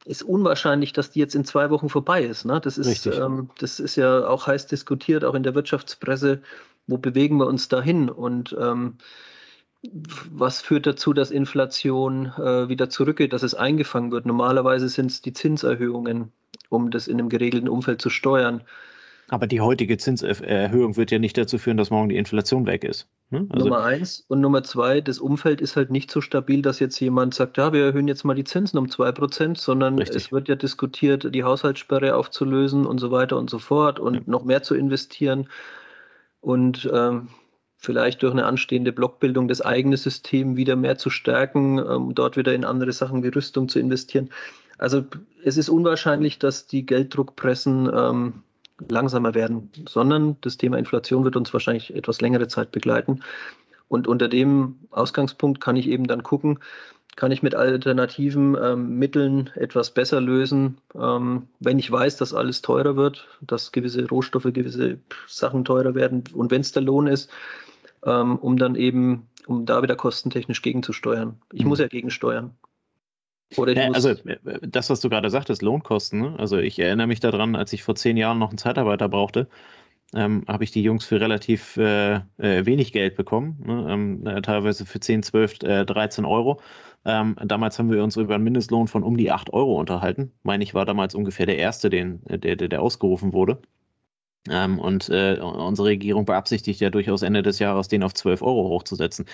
ist 0.04 0.22
unwahrscheinlich, 0.22 0.92
dass 0.92 1.10
die 1.10 1.18
jetzt 1.18 1.34
in 1.34 1.44
zwei 1.44 1.70
Wochen 1.70 1.88
vorbei 1.88 2.22
ist. 2.22 2.44
Ne? 2.44 2.60
Das, 2.60 2.78
ist 2.78 3.06
ähm, 3.06 3.50
das 3.58 3.80
ist 3.80 3.96
ja 3.96 4.26
auch 4.28 4.46
heiß 4.46 4.68
diskutiert, 4.68 5.24
auch 5.24 5.34
in 5.34 5.42
der 5.42 5.56
Wirtschaftspresse. 5.56 6.40
Wo 6.86 6.98
bewegen 6.98 7.36
wir 7.36 7.46
uns 7.46 7.68
dahin? 7.68 8.08
Und 8.08 8.56
ähm, 8.58 8.96
was 10.30 10.60
führt 10.60 10.86
dazu, 10.86 11.12
dass 11.12 11.30
Inflation 11.30 12.26
äh, 12.36 12.68
wieder 12.68 12.90
zurückgeht, 12.90 13.32
dass 13.32 13.42
es 13.42 13.54
eingefangen 13.54 14.10
wird? 14.10 14.26
Normalerweise 14.26 14.88
sind 14.88 15.10
es 15.10 15.22
die 15.22 15.32
Zinserhöhungen, 15.32 16.32
um 16.68 16.90
das 16.90 17.06
in 17.06 17.18
einem 17.18 17.28
geregelten 17.28 17.68
Umfeld 17.68 18.02
zu 18.02 18.10
steuern. 18.10 18.62
Aber 19.30 19.46
die 19.46 19.60
heutige 19.60 19.98
Zinserhöhung 19.98 20.96
wird 20.96 21.10
ja 21.10 21.18
nicht 21.18 21.36
dazu 21.36 21.58
führen, 21.58 21.76
dass 21.76 21.90
morgen 21.90 22.08
die 22.08 22.16
Inflation 22.16 22.64
weg 22.64 22.82
ist. 22.82 23.08
Ne? 23.28 23.46
Also 23.50 23.66
Nummer 23.66 23.84
eins. 23.84 24.24
Und 24.26 24.40
Nummer 24.40 24.62
zwei, 24.62 25.02
das 25.02 25.18
Umfeld 25.18 25.60
ist 25.60 25.76
halt 25.76 25.90
nicht 25.90 26.10
so 26.10 26.22
stabil, 26.22 26.62
dass 26.62 26.80
jetzt 26.80 26.98
jemand 26.98 27.34
sagt, 27.34 27.58
ja, 27.58 27.74
wir 27.74 27.84
erhöhen 27.84 28.08
jetzt 28.08 28.24
mal 28.24 28.34
die 28.34 28.44
Zinsen 28.44 28.78
um 28.78 28.90
zwei 28.90 29.12
Prozent, 29.12 29.58
sondern 29.58 29.98
Richtig. 29.98 30.16
es 30.16 30.32
wird 30.32 30.48
ja 30.48 30.54
diskutiert, 30.54 31.34
die 31.34 31.44
Haushaltssperre 31.44 32.16
aufzulösen 32.16 32.86
und 32.86 32.98
so 32.98 33.10
weiter 33.10 33.36
und 33.36 33.50
so 33.50 33.58
fort 33.58 34.00
und 34.00 34.14
ja. 34.14 34.20
noch 34.24 34.44
mehr 34.44 34.62
zu 34.62 34.74
investieren. 34.74 35.50
Und 36.40 36.88
ähm, 36.90 37.28
vielleicht 37.78 38.22
durch 38.22 38.32
eine 38.32 38.44
anstehende 38.44 38.92
Blockbildung 38.92 39.48
das 39.48 39.60
eigene 39.60 39.96
System 39.96 40.56
wieder 40.56 40.76
mehr 40.76 40.98
zu 40.98 41.10
stärken, 41.10 41.78
um 41.78 42.08
ähm, 42.08 42.14
dort 42.14 42.36
wieder 42.36 42.52
in 42.52 42.64
andere 42.64 42.92
Sachen 42.92 43.22
wie 43.22 43.28
Rüstung 43.28 43.68
zu 43.68 43.78
investieren. 43.78 44.30
Also 44.78 45.04
es 45.44 45.56
ist 45.56 45.68
unwahrscheinlich, 45.68 46.38
dass 46.38 46.66
die 46.66 46.84
Gelddruckpressen 46.84 47.90
ähm, 47.94 48.32
langsamer 48.88 49.34
werden, 49.34 49.70
sondern 49.88 50.36
das 50.40 50.56
Thema 50.56 50.78
Inflation 50.78 51.24
wird 51.24 51.36
uns 51.36 51.52
wahrscheinlich 51.52 51.94
etwas 51.94 52.20
längere 52.20 52.48
Zeit 52.48 52.72
begleiten. 52.72 53.22
Und 53.88 54.06
unter 54.06 54.28
dem 54.28 54.76
Ausgangspunkt 54.90 55.60
kann 55.60 55.76
ich 55.76 55.88
eben 55.88 56.06
dann 56.06 56.22
gucken, 56.22 56.58
kann 57.16 57.32
ich 57.32 57.42
mit 57.42 57.56
alternativen 57.56 58.56
ähm, 58.62 58.98
Mitteln 58.98 59.50
etwas 59.56 59.90
besser 59.90 60.20
lösen, 60.20 60.78
ähm, 60.94 61.48
wenn 61.58 61.80
ich 61.80 61.90
weiß, 61.90 62.16
dass 62.16 62.34
alles 62.34 62.62
teurer 62.62 62.94
wird, 62.94 63.26
dass 63.40 63.72
gewisse 63.72 64.06
Rohstoffe, 64.08 64.52
gewisse 64.52 64.98
Sachen 65.26 65.64
teurer 65.64 65.96
werden 65.96 66.22
und 66.32 66.52
wenn 66.52 66.60
es 66.60 66.70
der 66.70 66.82
Lohn 66.82 67.08
ist, 67.08 67.28
um 68.02 68.56
dann 68.56 68.74
eben, 68.74 69.28
um 69.46 69.66
da 69.66 69.82
wieder 69.82 69.96
kostentechnisch 69.96 70.62
gegenzusteuern. 70.62 71.40
Ich 71.52 71.62
mhm. 71.62 71.68
muss 71.68 71.78
ja 71.78 71.88
gegensteuern. 71.88 72.56
Ja, 73.56 73.90
also 73.92 74.10
äh, 74.10 74.38
das, 74.60 74.90
was 74.90 75.00
du 75.00 75.08
gerade 75.08 75.30
sagtest, 75.30 75.62
Lohnkosten. 75.62 76.20
Ne? 76.20 76.34
Also 76.38 76.58
ich 76.58 76.78
erinnere 76.78 77.06
mich 77.06 77.20
daran, 77.20 77.56
als 77.56 77.72
ich 77.72 77.82
vor 77.82 77.94
zehn 77.94 78.16
Jahren 78.16 78.38
noch 78.38 78.50
einen 78.50 78.58
Zeitarbeiter 78.58 79.08
brauchte, 79.08 79.48
ähm, 80.14 80.44
habe 80.46 80.64
ich 80.64 80.70
die 80.70 80.82
Jungs 80.82 81.04
für 81.04 81.20
relativ 81.20 81.76
äh, 81.76 82.16
äh, 82.38 82.66
wenig 82.66 82.92
Geld 82.92 83.16
bekommen, 83.16 83.62
ne? 83.64 83.86
ähm, 83.90 84.26
äh, 84.26 84.42
teilweise 84.42 84.86
für 84.86 85.00
10, 85.00 85.22
12, 85.22 85.62
äh, 85.62 85.84
13 85.84 86.24
Euro. 86.24 86.60
Ähm, 87.04 87.36
damals 87.42 87.78
haben 87.78 87.90
wir 87.90 88.02
uns 88.02 88.16
über 88.16 88.34
einen 88.34 88.44
Mindestlohn 88.44 88.88
von 88.88 89.02
um 89.02 89.16
die 89.16 89.30
8 89.30 89.52
Euro 89.52 89.78
unterhalten. 89.78 90.32
Meine 90.42 90.64
ich 90.64 90.74
war 90.74 90.84
damals 90.84 91.14
ungefähr 91.14 91.46
der 91.46 91.58
erste, 91.58 91.90
den, 91.90 92.20
der, 92.24 92.56
der, 92.56 92.68
der 92.68 92.82
ausgerufen 92.82 93.32
wurde. 93.32 93.60
Ähm, 94.50 94.78
und 94.78 95.08
äh, 95.08 95.38
unsere 95.40 95.88
Regierung 95.88 96.24
beabsichtigt 96.24 96.80
ja 96.80 96.90
durchaus 96.90 97.22
Ende 97.22 97.42
des 97.42 97.58
Jahres, 97.58 97.88
den 97.88 98.02
auf 98.02 98.14
12 98.14 98.42
Euro 98.42 98.68
hochzusetzen. 98.68 99.26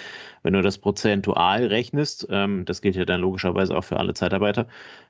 Wenn 0.42 0.54
du 0.54 0.62
das 0.62 0.78
prozentual 0.78 1.66
rechnest, 1.66 2.26
ähm, 2.30 2.64
das 2.64 2.80
gilt 2.82 2.96
ja 2.96 3.04
dann 3.04 3.20
logischerweise 3.20 3.76
auch 3.76 3.84
für 3.84 3.98
alle 3.98 4.14
Zeitarbeiter, 4.14 4.66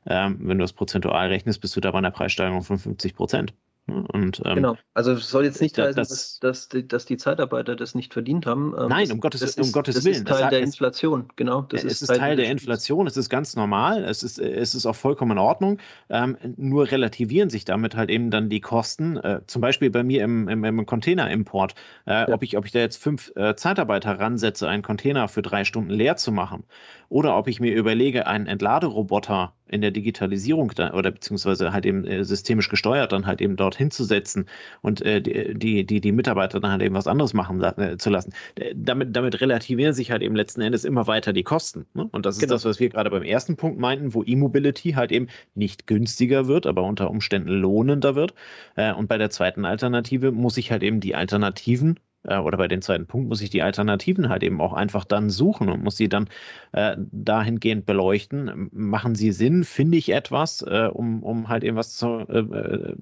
ähm, 0.07 0.39
wenn 0.41 0.59
du 0.59 0.65
das 0.65 0.73
prozentual 0.73 1.29
rechnest, 1.29 1.61
bist 1.61 1.77
du 1.77 1.81
da 1.81 1.91
bei 1.91 1.99
einer 1.99 2.11
Preissteigerung 2.11 2.63
von 2.63 2.79
50 2.79 3.15
Prozent. 3.15 3.55
Und, 3.87 4.41
ähm, 4.47 4.55
genau, 4.55 4.77
also 4.95 5.13
es 5.13 5.29
soll 5.29 5.45
jetzt 5.45 5.61
nicht 5.61 5.77
heißen, 5.77 5.95
das, 5.95 6.09
dass, 6.09 6.39
dass, 6.41 6.69
die, 6.71 6.89
dass, 6.89 7.05
die, 7.05 7.19
Zeitarbeiter 7.19 7.77
das 7.77 7.95
nicht 7.95 8.15
verdient 8.15 8.47
haben. 8.47 8.75
Ähm, 8.79 8.89
nein, 8.89 9.13
um 9.13 9.21
Gottes, 9.21 9.41
das 9.41 9.57
um 9.57 9.73
Gottes 9.73 9.97
das 9.97 10.05
Willen. 10.07 10.25
Das 10.25 10.37
ist 10.37 10.41
Teil 10.41 10.51
der 10.51 10.61
Inflation, 10.61 11.29
genau. 11.37 11.63
Das 11.63 11.85
es 11.85 12.01
ist 12.01 12.09
Teil, 12.09 12.19
Teil 12.19 12.37
der 12.37 12.51
Inflation, 12.51 13.07
es 13.07 13.19
ist 13.19 13.29
ganz 13.29 13.57
normal, 13.57 14.03
es 14.05 14.23
ist, 14.23 14.39
es 14.39 14.75
ist 14.75 14.87
auch 14.87 14.97
vollkommen 14.97 15.33
in 15.33 15.39
Ordnung. 15.39 15.79
Ähm, 16.09 16.39
nur 16.57 16.91
relativieren 16.91 17.51
sich 17.51 17.67
damit 17.67 17.95
halt 17.95 18.09
eben 18.09 18.31
dann 18.31 18.49
die 18.49 18.61
Kosten. 18.61 19.19
Äh, 19.19 19.43
zum 19.47 19.61
Beispiel 19.61 19.91
bei 19.91 20.03
mir 20.03 20.25
im, 20.25 20.49
im, 20.49 20.65
im 20.65 20.87
Containerimport, 20.87 21.75
äh, 22.07 22.13
ja. 22.13 22.29
ob, 22.31 22.43
ich, 22.43 22.57
ob 22.57 22.65
ich 22.65 22.73
da 22.73 22.79
jetzt 22.79 22.97
fünf 22.97 23.33
äh, 23.37 23.55
Zeitarbeiter 23.55 24.19
ransetze, 24.19 24.67
einen 24.67 24.83
Container 24.83 25.29
für 25.29 25.43
drei 25.43 25.65
Stunden 25.65 25.91
leer 25.91 26.17
zu 26.17 26.33
machen, 26.33 26.65
oder 27.11 27.37
ob 27.37 27.49
ich 27.49 27.61
mir 27.61 27.75
überlege, 27.75 28.27
einen 28.27 28.47
Entladeroboter 28.47 29.53
in 29.69 29.81
der 29.81 29.91
Digitalisierung 29.91 30.73
da, 30.75 30.93
oder 30.93 31.11
beziehungsweise 31.11 31.73
halt 31.73 31.87
eben 31.87 32.05
äh, 32.05 32.25
systemisch 32.25 32.69
gesteuert 32.69 33.13
dann 33.13 33.27
halt 33.27 33.41
eben 33.41 33.57
dort 33.57 33.77
hinzusetzen 33.77 34.47
und 34.83 35.01
äh, 35.03 35.21
die, 35.21 35.85
die, 35.85 36.01
die 36.01 36.13
Mitarbeiter 36.13 36.61
dann 36.61 36.71
halt 36.71 36.83
eben 36.83 36.95
was 36.95 37.07
anderes 37.07 37.33
machen 37.33 37.63
äh, 37.63 37.97
zu 37.97 38.11
lassen. 38.11 38.33
Damit, 38.75 39.17
damit 39.17 39.41
relativieren 39.41 39.95
sich 39.95 40.11
halt 40.11 40.23
eben 40.23 40.37
letzten 40.37 40.61
Endes 40.61 40.85
immer 40.85 41.07
weiter 41.07 41.33
die 41.33 41.43
Kosten. 41.43 41.87
Ne? 41.95 42.09
Und 42.13 42.27
das 42.27 42.37
ist 42.37 42.43
genau. 42.43 42.55
das, 42.55 42.65
was 42.65 42.79
wir 42.79 42.91
gerade 42.91 43.11
beim 43.11 43.23
ersten 43.23 43.57
Punkt 43.57 43.79
meinten, 43.79 44.15
wo 44.15 44.23
E-Mobility 44.23 44.93
halt 44.93 45.13
eben 45.13 45.29
nicht 45.55 45.87
günstiger 45.87 46.47
wird, 46.47 46.67
aber 46.67 46.83
unter 46.83 47.11
Umständen 47.11 47.49
lohnender 47.49 48.15
wird. 48.15 48.35
Äh, 48.77 48.93
und 48.93 49.09
bei 49.09 49.19
der 49.19 49.31
zweiten 49.31 49.65
Alternative 49.65 50.31
muss 50.31 50.57
ich 50.59 50.71
halt 50.71 50.83
eben 50.83 51.01
die 51.01 51.15
Alternativen 51.15 51.99
äh, 52.25 52.39
oder 52.39 52.59
bei 52.59 52.69
dem 52.69 52.83
zweiten 52.83 53.07
Punkt 53.07 53.29
muss 53.29 53.41
ich 53.41 53.51
die 53.51 53.63
Alternativen 53.63 54.29
halt 54.29 54.43
eben 54.43 54.61
auch 54.61 54.73
einfach 54.73 55.05
dann 55.05 55.31
suchen 55.31 55.69
und 55.69 55.83
muss 55.83 55.97
sie 55.97 56.09
dann 56.09 56.29
äh, 56.73 56.97
dahingehend 56.99 57.87
beleuchten. 57.87 58.71
Machen 58.73 59.15
sie 59.15 59.33
Sinn? 59.33 59.65
Finde 59.65 59.99
ich 59.99 60.11
etwas, 60.11 60.63
äh, 60.63 60.89
um, 60.93 61.23
um 61.23 61.49
halt 61.49 61.65
eben 61.65 61.77
was 61.77 61.97
zu, 61.97 62.21
äh, 62.29 62.39
äh 62.39 62.97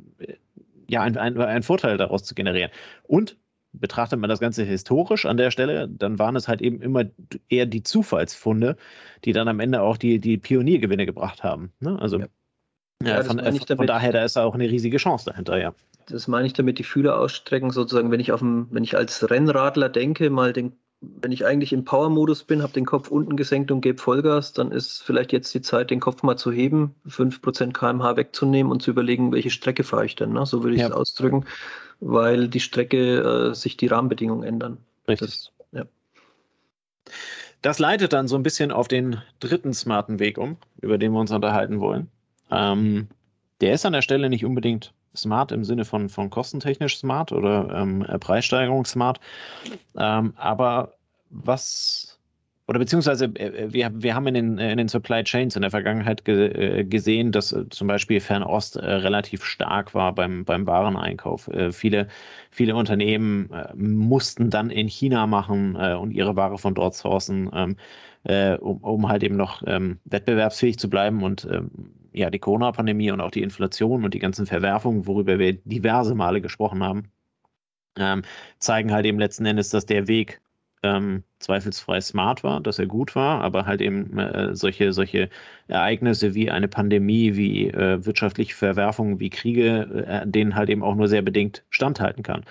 ja, 0.89 1.01
einen 1.01 1.17
ein 1.17 1.63
Vorteil 1.63 1.97
daraus 1.97 2.23
zu 2.25 2.35
generieren. 2.35 2.71
Und 3.05 3.39
betrachtet 3.73 4.19
man 4.19 4.29
das 4.29 4.41
Ganze 4.41 4.65
historisch 4.65 5.25
an 5.25 5.39
der 5.39 5.51
Stelle, 5.51 5.89
dann 5.89 6.19
waren 6.19 6.37
es 6.37 6.49
halt 6.49 6.61
eben 6.61 6.83
immer 6.83 7.05
eher 7.49 7.65
die 7.65 7.83
Zufallsfunde, 7.83 8.77
die 9.25 9.33
dann 9.33 9.49
am 9.49 9.61
Ende 9.61 9.81
auch 9.81 9.97
die, 9.97 10.19
die 10.19 10.37
Pioniergewinne 10.37 11.07
gebracht 11.07 11.43
haben. 11.43 11.73
Ne? 11.81 11.99
Also 11.99 12.19
ja. 12.19 12.27
Ja, 13.05 13.25
von, 13.25 13.41
von, 13.41 13.87
daher, 13.87 14.13
da 14.13 14.23
ist 14.23 14.37
auch 14.37 14.55
eine 14.55 14.71
riesige 14.71 14.99
Chance 14.99 15.25
dahinter, 15.31 15.59
ja 15.59 15.75
das 16.07 16.29
meine 16.29 16.47
ich 16.47 16.53
damit, 16.53 16.79
die 16.79 16.85
Fühler 16.85 17.19
ausstrecken, 17.19 17.71
sozusagen, 17.71 18.11
wenn 18.11 18.21
ich 18.21 18.33
auf 18.33 18.41
dem, 18.41 18.69
wenn 18.71 18.85
ich 18.85 18.97
als 18.97 19.31
Rennradler 19.31 19.89
denke, 19.89 20.31
mal 20.31 20.53
den, 20.53 20.73
wenn 21.01 21.33
ich 21.33 21.45
eigentlich 21.45 21.73
im 21.73 21.85
Power-Modus 21.85 22.45
bin, 22.45 22.63
habe 22.63 22.73
den 22.73 22.87
Kopf 22.87 23.09
unten 23.09 23.37
gesenkt 23.37 23.71
und 23.71 23.81
gebe 23.81 23.99
Vollgas, 23.99 24.53
dann 24.53 24.71
ist 24.71 25.03
vielleicht 25.03 25.33
jetzt 25.33 25.53
die 25.53 25.61
Zeit, 25.61 25.91
den 25.91 26.01
Kopf 26.01 26.23
mal 26.23 26.37
zu 26.37 26.53
heben, 26.53 26.95
5% 27.09 27.73
kmh 27.73 28.17
wegzunehmen 28.17 28.71
und 28.71 28.83
zu 28.83 28.91
überlegen, 28.91 29.33
welche 29.33 29.51
Strecke 29.51 29.83
fahre 29.83 30.07
ich 30.07 30.15
denn. 30.15 30.33
Ne? 30.33 30.47
So 30.47 30.63
würde 30.63 30.77
ich 30.77 30.83
es 30.83 30.89
ja. 30.89 30.95
ausdrücken, 30.95 31.45
weil 32.01 32.49
die 32.49 32.61
Strecke 32.61 33.51
äh, 33.51 33.55
sich 33.55 33.77
die 33.77 33.89
Rahmenbedingungen 33.89 34.45
ändern. 34.45 34.79
Richtig. 35.09 35.29
Das, 35.29 35.53
ja. 35.73 35.85
das 37.63 37.79
leitet 37.79 38.13
dann 38.13 38.29
so 38.29 38.37
ein 38.37 38.43
bisschen 38.45 38.71
auf 38.71 38.87
den 38.87 39.21
dritten 39.41 39.75
smarten 39.75 40.21
Weg 40.21 40.39
um, 40.39 40.57
über 40.81 40.99
den 40.99 41.13
wir 41.13 41.21
uns 41.21 41.33
unterhalten 41.33 41.81
wollen. 41.81 42.09
Ähm, 42.51 43.09
der 43.61 43.75
ist 43.75 43.87
an 43.87 43.93
der 43.93 44.03
Stelle 44.03 44.29
nicht 44.29 44.45
unbedingt 44.45 44.93
smart 45.15 45.53
im 45.53 45.65
Sinne 45.65 45.85
von, 45.85 46.09
von 46.09 46.31
kostentechnisch 46.31 46.99
smart 46.99 47.33
oder 47.33 47.71
ähm, 47.75 48.03
äh, 48.03 48.19
Preissteigerung 48.19 48.85
smart. 48.85 49.21
Ähm, 49.97 50.33
aber 50.37 50.95
was, 51.31 52.19
oder 52.69 52.79
beziehungsweise 52.79 53.27
äh, 53.27 53.73
wir, 53.73 53.91
wir 53.95 54.15
haben 54.15 54.27
in 54.29 54.35
den, 54.35 54.59
in 54.59 54.79
den 54.79 54.89
Supply 54.89 55.25
Chains 55.25 55.57
in 55.57 55.63
der 55.63 55.71
Vergangenheit 55.71 56.25
ge, 56.25 56.81
äh, 56.81 56.85
gesehen, 56.85 57.33
dass 57.33 57.53
äh, 57.53 57.69
zum 57.71 57.89
Beispiel 57.89 58.21
Fernost 58.21 58.77
äh, 58.77 58.85
relativ 58.85 59.45
stark 59.45 59.95
war 59.95 60.15
beim, 60.15 60.45
beim 60.45 60.67
Wareneinkauf. 60.67 61.49
Äh, 61.49 61.73
viele, 61.73 62.09
viele 62.51 62.77
Unternehmen 62.77 63.51
mussten 63.75 64.51
dann 64.51 64.71
in 64.71 64.89
China 64.89 65.27
machen 65.27 65.77
und 65.77 66.11
ihre 66.11 66.37
Ware 66.37 66.59
von 66.59 66.75
dort 66.75 66.95
sourcen. 66.95 67.51
Ähm, 67.55 67.77
um, 68.61 68.77
um 68.85 69.09
halt 69.09 69.25
eben 69.25 69.35
noch 69.35 69.65
ähm, 69.67 69.99
wettbewerbsfähig 70.05 70.79
zu 70.79 70.89
bleiben 70.89 71.25
und 71.25 71.45
ähm, 71.51 71.73
ja, 72.13 72.31
die 72.31 72.39
Corona-Pandemie 72.39 73.11
und 73.11 73.21
auch 73.21 73.31
die 73.31 73.43
Inflation 73.43 74.05
und 74.05 74.15
die 74.15 74.19
ganzen 74.19 74.47
Verwerfungen, 74.47 75.07
worüber 75.07 75.39
wir 75.39 75.55
diverse 75.55 76.15
Male 76.15 76.41
gesprochen 76.41 76.83
haben, 76.83 77.11
ähm, 77.99 78.23
zeigen 78.59 78.93
halt 78.93 79.07
eben 79.07 79.19
letzten 79.19 79.47
Endes, 79.47 79.71
dass 79.71 79.87
der 79.87 80.09
Weg 80.09 80.41
ähm, 80.83 81.23
zweifelsfrei 81.39 82.01
smart 82.01 82.43
war, 82.43 82.61
dass 82.61 82.79
er 82.79 82.87
gut 82.87 83.15
war, 83.15 83.41
aber 83.43 83.67
halt 83.67 83.81
eben 83.81 84.19
äh, 84.19 84.55
solche, 84.55 84.93
solche 84.93 85.29
Ereignisse 85.69 86.35
wie 86.35 86.51
eine 86.51 86.69
Pandemie, 86.69 87.37
wie 87.37 87.69
äh, 87.69 88.05
wirtschaftliche 88.05 88.55
Verwerfungen, 88.55 89.21
wie 89.21 89.31
Kriege, 89.31 90.05
äh, 90.07 90.27
denen 90.27 90.57
halt 90.57 90.71
eben 90.71 90.83
auch 90.83 90.95
nur 90.95 91.09
sehr 91.09 91.23
bedingt 91.23 91.65
standhalten 91.71 92.23
kann. 92.23 92.45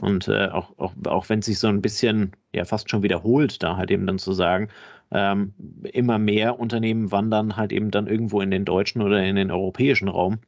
Und 0.00 0.28
äh, 0.28 0.48
auch, 0.48 0.76
auch, 0.78 0.92
auch 1.06 1.28
wenn 1.28 1.38
es 1.38 1.46
sich 1.46 1.58
so 1.58 1.68
ein 1.68 1.82
bisschen 1.82 2.32
ja 2.52 2.64
fast 2.64 2.90
schon 2.90 3.02
wiederholt, 3.02 3.62
da 3.62 3.76
halt 3.76 3.90
eben 3.90 4.06
dann 4.06 4.18
zu 4.18 4.32
sagen, 4.32 4.68
ähm, 5.10 5.54
immer 5.84 6.18
mehr 6.18 6.58
Unternehmen 6.58 7.10
wandern 7.10 7.56
halt 7.56 7.72
eben 7.72 7.90
dann 7.90 8.06
irgendwo 8.06 8.40
in 8.40 8.50
den 8.50 8.64
deutschen 8.64 9.02
oder 9.02 9.22
in 9.22 9.36
den 9.36 9.50
europäischen 9.50 10.08
Raum, 10.08 10.38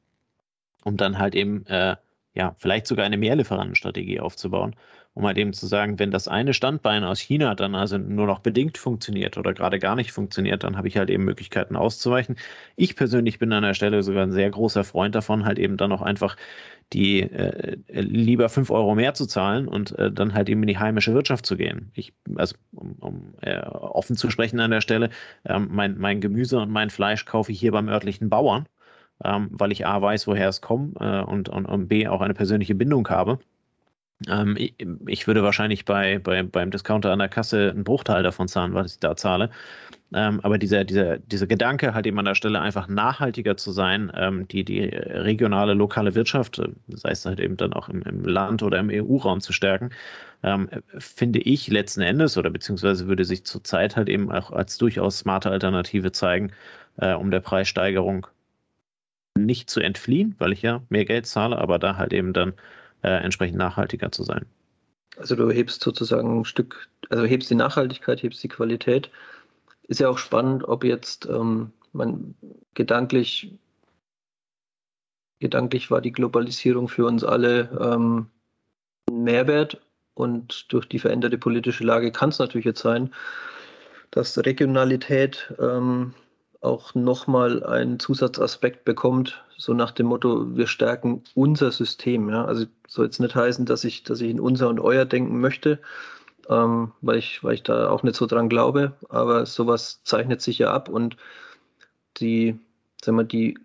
um 0.84 0.96
dann 0.96 1.18
halt 1.18 1.34
eben 1.34 1.66
äh, 1.66 1.96
ja 2.34 2.54
vielleicht 2.58 2.86
sogar 2.86 3.06
eine 3.06 3.16
Mehrlieferantenstrategie 3.16 4.20
aufzubauen, 4.20 4.76
um 5.14 5.26
halt 5.26 5.38
eben 5.38 5.52
zu 5.52 5.66
sagen, 5.66 5.98
wenn 5.98 6.10
das 6.10 6.28
eine 6.28 6.54
Standbein 6.54 7.04
aus 7.04 7.20
China 7.20 7.54
dann 7.54 7.74
also 7.74 7.98
nur 7.98 8.26
noch 8.26 8.38
bedingt 8.40 8.78
funktioniert 8.78 9.36
oder 9.38 9.52
gerade 9.54 9.78
gar 9.78 9.96
nicht 9.96 10.12
funktioniert, 10.12 10.64
dann 10.64 10.76
habe 10.76 10.88
ich 10.88 10.96
halt 10.96 11.10
eben 11.10 11.24
Möglichkeiten 11.24 11.76
auszuweichen. 11.76 12.36
Ich 12.76 12.96
persönlich 12.96 13.38
bin 13.38 13.52
an 13.52 13.62
der 13.62 13.74
Stelle 13.74 14.02
sogar 14.02 14.22
ein 14.24 14.32
sehr 14.32 14.50
großer 14.50 14.84
Freund 14.84 15.14
davon, 15.14 15.44
halt 15.44 15.58
eben 15.58 15.76
dann 15.76 15.92
auch 15.92 16.02
einfach 16.02 16.36
die 16.92 17.20
äh, 17.22 17.76
lieber 17.88 18.48
fünf 18.48 18.70
Euro 18.70 18.94
mehr 18.94 19.14
zu 19.14 19.26
zahlen 19.26 19.68
und 19.68 19.96
äh, 19.98 20.10
dann 20.10 20.34
halt 20.34 20.48
eben 20.48 20.62
in 20.62 20.66
die 20.68 20.78
heimische 20.78 21.14
Wirtschaft 21.14 21.46
zu 21.46 21.56
gehen. 21.56 21.90
Ich, 21.94 22.12
also 22.36 22.56
um, 22.72 22.92
um 23.00 23.34
äh, 23.42 23.60
offen 23.60 24.16
zu 24.16 24.30
sprechen 24.30 24.60
an 24.60 24.70
der 24.72 24.80
Stelle, 24.80 25.10
ähm, 25.44 25.68
mein, 25.70 25.98
mein 25.98 26.20
Gemüse 26.20 26.58
und 26.58 26.70
mein 26.70 26.90
Fleisch 26.90 27.24
kaufe 27.24 27.52
ich 27.52 27.60
hier 27.60 27.72
beim 27.72 27.88
örtlichen 27.88 28.28
Bauern, 28.28 28.66
ähm, 29.24 29.48
weil 29.52 29.72
ich 29.72 29.86
A 29.86 30.00
weiß, 30.02 30.26
woher 30.26 30.48
es 30.48 30.60
kommt 30.60 30.96
äh, 31.00 31.20
und, 31.22 31.48
und, 31.48 31.66
und 31.66 31.88
B 31.88 32.08
auch 32.08 32.20
eine 32.22 32.34
persönliche 32.34 32.74
Bindung 32.74 33.08
habe. 33.08 33.38
Ähm, 34.28 34.56
ich, 34.58 34.74
ich, 35.06 35.26
würde 35.26 35.42
wahrscheinlich 35.42 35.84
bei, 35.84 36.18
bei, 36.18 36.42
beim 36.42 36.70
Discounter 36.70 37.10
an 37.12 37.20
der 37.20 37.28
Kasse 37.28 37.70
einen 37.70 37.84
Bruchteil 37.84 38.22
davon 38.22 38.48
zahlen, 38.48 38.74
was 38.74 38.92
ich 38.92 38.98
da 38.98 39.16
zahle. 39.16 39.50
Ähm, 40.12 40.40
aber 40.42 40.58
dieser, 40.58 40.84
dieser, 40.84 41.18
dieser 41.18 41.46
Gedanke 41.46 41.94
halt 41.94 42.06
eben 42.06 42.18
an 42.18 42.24
der 42.24 42.34
Stelle 42.34 42.60
einfach 42.60 42.88
nachhaltiger 42.88 43.56
zu 43.56 43.70
sein, 43.70 44.10
ähm, 44.16 44.48
die, 44.48 44.64
die 44.64 44.80
regionale, 44.80 45.74
lokale 45.74 46.14
Wirtschaft, 46.14 46.58
äh, 46.58 46.68
sei 46.88 47.10
es 47.12 47.24
halt 47.24 47.38
eben 47.40 47.56
dann 47.56 47.72
auch 47.72 47.88
im, 47.88 48.02
im 48.02 48.24
Land 48.24 48.62
oder 48.62 48.78
im 48.80 48.90
EU-Raum 48.90 49.40
zu 49.40 49.52
stärken, 49.52 49.90
ähm, 50.42 50.68
finde 50.98 51.38
ich 51.40 51.68
letzten 51.68 52.02
Endes 52.02 52.36
oder 52.36 52.50
beziehungsweise 52.50 53.06
würde 53.06 53.24
sich 53.24 53.44
zurzeit 53.44 53.96
halt 53.96 54.08
eben 54.08 54.32
auch 54.32 54.50
als 54.50 54.78
durchaus 54.78 55.18
smarte 55.18 55.50
Alternative 55.50 56.12
zeigen, 56.12 56.52
äh, 56.96 57.14
um 57.14 57.30
der 57.30 57.40
Preissteigerung 57.40 58.26
nicht 59.38 59.70
zu 59.70 59.80
entfliehen, 59.80 60.34
weil 60.38 60.52
ich 60.52 60.62
ja 60.62 60.82
mehr 60.88 61.04
Geld 61.04 61.26
zahle, 61.26 61.56
aber 61.58 61.78
da 61.78 61.96
halt 61.96 62.12
eben 62.12 62.32
dann 62.32 62.54
äh, 63.02 63.08
entsprechend 63.08 63.58
nachhaltiger 63.58 64.12
zu 64.12 64.22
sein. 64.22 64.46
Also 65.16 65.36
du 65.36 65.50
hebst 65.50 65.82
sozusagen 65.82 66.40
ein 66.40 66.44
Stück, 66.44 66.88
also 67.10 67.24
hebst 67.24 67.50
die 67.50 67.54
Nachhaltigkeit, 67.54 68.22
hebst 68.22 68.42
die 68.42 68.48
Qualität 68.48 69.10
ist 69.90 69.98
ja 69.98 70.08
auch 70.08 70.18
spannend, 70.18 70.62
ob 70.68 70.84
jetzt 70.84 71.26
ähm, 71.26 71.72
man 71.92 72.36
gedanklich, 72.74 73.52
gedanklich 75.40 75.90
war 75.90 76.00
die 76.00 76.12
Globalisierung 76.12 76.88
für 76.88 77.06
uns 77.06 77.24
alle 77.24 77.68
ähm, 77.80 78.30
ein 79.08 79.24
Mehrwert 79.24 79.80
und 80.14 80.72
durch 80.72 80.86
die 80.86 81.00
veränderte 81.00 81.38
politische 81.38 81.82
Lage 81.82 82.12
kann 82.12 82.28
es 82.28 82.38
natürlich 82.38 82.66
jetzt 82.66 82.82
sein, 82.82 83.12
dass 84.12 84.38
Regionalität 84.38 85.52
ähm, 85.58 86.14
auch 86.60 86.94
nochmal 86.94 87.64
einen 87.64 87.98
Zusatzaspekt 87.98 88.84
bekommt, 88.84 89.42
so 89.56 89.74
nach 89.74 89.90
dem 89.90 90.06
Motto, 90.06 90.56
wir 90.56 90.66
stärken 90.66 91.22
unser 91.34 91.70
System. 91.70 92.28
Ja? 92.28 92.44
Also 92.44 92.66
soll 92.86 93.06
jetzt 93.06 93.20
nicht 93.20 93.34
heißen, 93.34 93.66
dass 93.66 93.84
ich, 93.84 94.02
dass 94.02 94.20
ich 94.20 94.30
in 94.30 94.40
unser 94.40 94.68
und 94.68 94.80
euer 94.80 95.04
denken 95.04 95.40
möchte, 95.40 95.78
ähm, 96.48 96.92
weil, 97.00 97.18
ich, 97.18 97.42
weil 97.42 97.54
ich 97.54 97.62
da 97.62 97.88
auch 97.90 98.02
nicht 98.02 98.16
so 98.16 98.26
dran 98.26 98.48
glaube. 98.48 98.92
Aber 99.08 99.46
sowas 99.46 100.02
zeichnet 100.04 100.42
sich 100.42 100.58
ja 100.58 100.72
ab 100.72 100.88
und 100.88 101.16
die, 102.18 102.58
sagen 103.02 103.16
wir, 103.16 103.24
die 103.24 103.58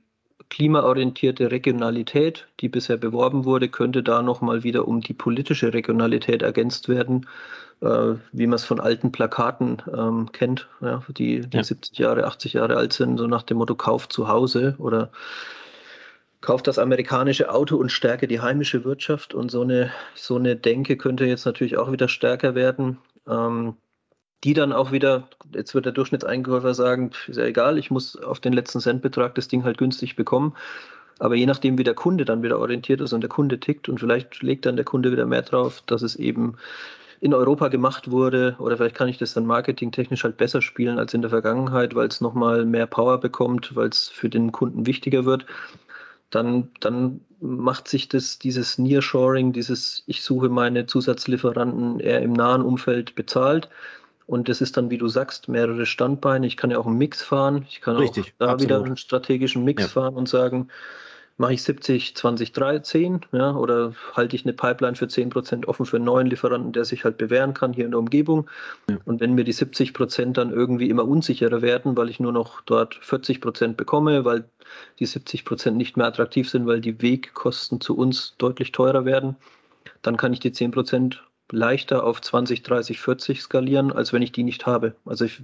klimaorientierte 0.49 1.51
Regionalität, 1.51 2.47
die 2.59 2.69
bisher 2.69 2.97
beworben 2.97 3.45
wurde, 3.45 3.67
könnte 3.67 4.03
da 4.03 4.21
nochmal 4.21 4.63
wieder 4.63 4.87
um 4.87 5.01
die 5.01 5.13
politische 5.13 5.73
Regionalität 5.73 6.43
ergänzt 6.43 6.87
werden, 6.87 7.27
äh, 7.81 8.15
wie 8.31 8.47
man 8.47 8.55
es 8.55 8.65
von 8.65 8.79
alten 8.79 9.11
Plakaten 9.11 9.81
ähm, 9.95 10.31
kennt, 10.31 10.67
ja, 10.81 11.03
die, 11.09 11.41
die 11.41 11.57
ja. 11.57 11.63
70 11.63 11.97
Jahre, 11.97 12.25
80 12.25 12.53
Jahre 12.53 12.77
alt 12.77 12.93
sind, 12.93 13.17
so 13.17 13.27
nach 13.27 13.43
dem 13.43 13.57
Motto 13.57 13.75
Kauf 13.75 14.09
zu 14.09 14.27
Hause 14.27 14.75
oder 14.77 15.11
kauft 16.41 16.67
das 16.67 16.77
amerikanische 16.79 17.51
Auto 17.51 17.75
und 17.75 17.91
stärke 17.91 18.27
die 18.27 18.39
heimische 18.39 18.85
Wirtschaft. 18.85 19.33
Und 19.33 19.49
so 19.49 19.61
eine, 19.61 19.91
so 20.13 20.35
eine 20.35 20.55
Denke 20.55 20.95
könnte 20.95 21.25
jetzt 21.25 21.45
natürlich 21.45 21.77
auch 21.77 21.91
wieder 21.91 22.07
stärker 22.07 22.53
werden. 22.53 22.99
Ähm, 23.27 23.75
die 24.43 24.53
dann 24.53 24.73
auch 24.73 24.91
wieder, 24.91 25.27
jetzt 25.55 25.73
wird 25.73 25.85
der 25.85 25.93
Durchschnittseinkäufer 25.93 26.75
sagen, 26.75 27.09
ist 27.27 27.37
ja 27.37 27.45
egal, 27.45 27.79
ich 27.79 27.89
muss 27.89 28.15
auf 28.15 28.39
den 28.39 28.53
letzten 28.53 28.79
Centbetrag 28.79 29.33
das 29.33 29.47
Ding 29.47 29.63
halt 29.63 29.79
günstig 29.79 30.15
bekommen. 30.15 30.55
Aber 31.17 31.33
je 31.33 31.47
nachdem, 31.47 31.79
wie 31.79 31.83
der 31.83 31.95
Kunde 31.95 32.25
dann 32.25 32.43
wieder 32.43 32.59
orientiert 32.59 33.01
ist 33.01 33.13
und 33.13 33.21
der 33.21 33.29
Kunde 33.29 33.59
tickt 33.59 33.89
und 33.89 33.99
vielleicht 33.99 34.43
legt 34.43 34.67
dann 34.67 34.75
der 34.75 34.85
Kunde 34.85 35.11
wieder 35.11 35.25
mehr 35.25 35.41
drauf, 35.41 35.81
dass 35.87 36.03
es 36.03 36.15
eben 36.15 36.57
in 37.21 37.33
Europa 37.33 37.69
gemacht 37.69 38.11
wurde 38.11 38.55
oder 38.59 38.77
vielleicht 38.77 38.95
kann 38.95 39.07
ich 39.07 39.17
das 39.17 39.33
dann 39.33 39.45
marketingtechnisch 39.45 40.23
halt 40.23 40.37
besser 40.37 40.61
spielen 40.61 40.99
als 40.99 41.13
in 41.13 41.21
der 41.21 41.29
Vergangenheit, 41.29 41.95
weil 41.95 42.07
es 42.07 42.21
nochmal 42.21 42.65
mehr 42.65 42.87
Power 42.87 43.19
bekommt, 43.19 43.75
weil 43.75 43.89
es 43.89 44.09
für 44.09 44.29
den 44.29 44.51
Kunden 44.51 44.85
wichtiger 44.85 45.25
wird, 45.25 45.45
dann, 46.29 46.69
dann 46.79 47.21
macht 47.39 47.87
sich 47.87 48.09
das, 48.09 48.39
dieses 48.39 48.77
Nearshoring, 48.77 49.53
dieses 49.53 50.03
ich 50.07 50.23
suche 50.23 50.49
meine 50.49 50.85
Zusatzlieferanten 50.85 51.99
eher 51.99 52.21
im 52.21 52.33
nahen 52.33 52.61
Umfeld 52.61 53.15
bezahlt. 53.15 53.69
Und 54.27 54.49
das 54.49 54.59
ist 54.59 54.75
dann, 54.75 54.89
wie 54.89 54.97
du 54.97 55.07
sagst, 55.07 55.49
mehrere 55.49 55.85
Standbeine. 55.85 56.47
Ich 56.47 56.57
kann 56.57 56.71
ja 56.71 56.79
auch 56.79 56.87
einen 56.87 56.97
Mix 56.97 57.21
fahren. 57.21 57.65
Ich 57.69 57.79
kann 57.79 57.95
Richtig, 57.97 58.25
auch 58.25 58.29
da 58.39 58.45
absolut. 58.45 58.61
wieder 58.61 58.83
einen 58.83 58.97
strategischen 58.97 59.63
Mix 59.63 59.83
ja. 59.83 59.89
fahren 59.89 60.15
und 60.15 60.27
sagen, 60.27 60.69
mache 61.37 61.53
ich 61.53 61.63
70, 61.63 62.15
20, 62.15 62.53
3, 62.53 62.79
10, 62.79 63.21
ja, 63.33 63.53
oder 63.55 63.93
halte 64.13 64.35
ich 64.35 64.45
eine 64.45 64.53
Pipeline 64.53 64.95
für 64.95 65.07
10 65.07 65.29
Prozent 65.29 65.67
offen 65.67 65.85
für 65.85 65.97
einen 65.97 66.05
neuen 66.05 66.27
Lieferanten, 66.27 66.71
der 66.71 66.85
sich 66.85 67.03
halt 67.03 67.17
bewähren 67.17 67.53
kann 67.53 67.73
hier 67.73 67.85
in 67.85 67.91
der 67.91 67.99
Umgebung. 67.99 68.49
Ja. 68.89 68.97
Und 69.05 69.19
wenn 69.19 69.33
mir 69.33 69.43
die 69.43 69.51
70 69.51 69.93
Prozent 69.93 70.37
dann 70.37 70.51
irgendwie 70.51 70.89
immer 70.89 71.05
unsicherer 71.05 71.61
werden, 71.61 71.97
weil 71.97 72.09
ich 72.09 72.19
nur 72.19 72.31
noch 72.31 72.61
dort 72.61 72.95
40 72.95 73.41
Prozent 73.41 73.77
bekomme, 73.77 74.23
weil 74.23 74.45
die 74.99 75.05
70 75.05 75.43
Prozent 75.43 75.77
nicht 75.77 75.97
mehr 75.97 76.07
attraktiv 76.07 76.49
sind, 76.49 76.67
weil 76.67 76.79
die 76.79 77.01
Wegkosten 77.01 77.81
zu 77.81 77.97
uns 77.97 78.35
deutlich 78.37 78.71
teurer 78.71 79.03
werden, 79.03 79.35
dann 80.01 80.17
kann 80.17 80.31
ich 80.31 80.39
die 80.39 80.53
10 80.53 80.71
Prozent 80.71 81.23
leichter 81.51 82.03
auf 82.03 82.21
20, 82.21 82.63
30, 82.63 82.99
40 82.99 83.41
skalieren, 83.41 83.91
als 83.91 84.13
wenn 84.13 84.21
ich 84.21 84.31
die 84.31 84.43
nicht 84.43 84.65
habe. 84.65 84.95
Also 85.05 85.25
ich, 85.25 85.43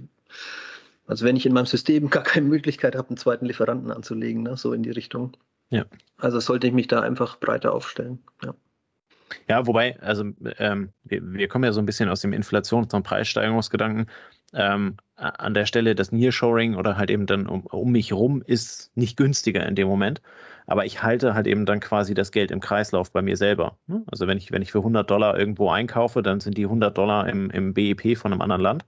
also 1.06 1.24
wenn 1.26 1.36
ich 1.36 1.44
in 1.44 1.52
meinem 1.52 1.66
System 1.66 2.08
gar 2.10 2.22
keine 2.22 2.48
Möglichkeit 2.48 2.96
habe, 2.96 3.08
einen 3.08 3.18
zweiten 3.18 3.46
Lieferanten 3.46 3.90
anzulegen, 3.90 4.42
ne, 4.42 4.56
so 4.56 4.72
in 4.72 4.82
die 4.82 4.90
Richtung. 4.90 5.36
Ja. 5.72 5.84
Also 6.18 6.38
sollte 6.38 6.66
ich 6.66 6.72
mich 6.72 6.86
da 6.86 7.00
einfach 7.00 7.40
breiter 7.40 7.72
aufstellen. 7.72 8.22
Ja. 8.44 8.54
Ja, 9.48 9.66
wobei, 9.66 9.98
also 10.00 10.24
ähm, 10.58 10.90
wir, 11.04 11.22
wir, 11.32 11.48
kommen 11.48 11.64
ja 11.64 11.72
so 11.72 11.80
ein 11.80 11.86
bisschen 11.86 12.10
aus 12.10 12.20
dem 12.20 12.34
Inflations- 12.34 12.92
und 12.92 13.02
Preissteigerungsgedanken. 13.02 14.06
Ähm, 14.52 14.98
an 15.16 15.54
der 15.54 15.64
Stelle 15.64 15.94
das 15.94 16.12
Nearshoring 16.12 16.74
oder 16.74 16.98
halt 16.98 17.10
eben 17.10 17.24
dann 17.24 17.46
um, 17.46 17.64
um 17.66 17.90
mich 17.90 18.12
rum 18.12 18.42
ist 18.44 18.94
nicht 18.94 19.16
günstiger 19.16 19.66
in 19.66 19.74
dem 19.74 19.88
Moment. 19.88 20.20
Aber 20.66 20.84
ich 20.84 21.02
halte 21.02 21.34
halt 21.34 21.46
eben 21.46 21.64
dann 21.64 21.80
quasi 21.80 22.12
das 22.12 22.32
Geld 22.32 22.50
im 22.50 22.60
Kreislauf 22.60 23.10
bei 23.10 23.22
mir 23.22 23.36
selber. 23.38 23.78
Ne? 23.86 24.02
Also 24.10 24.26
wenn 24.26 24.36
ich, 24.36 24.52
wenn 24.52 24.60
ich 24.60 24.70
für 24.70 24.78
100 24.78 25.10
Dollar 25.10 25.38
irgendwo 25.38 25.70
einkaufe, 25.70 26.22
dann 26.22 26.40
sind 26.40 26.58
die 26.58 26.64
100 26.64 26.96
Dollar 26.96 27.28
im, 27.28 27.50
im 27.50 27.72
BIP 27.72 28.18
von 28.18 28.32
einem 28.32 28.42
anderen 28.42 28.62
Land. 28.62 28.84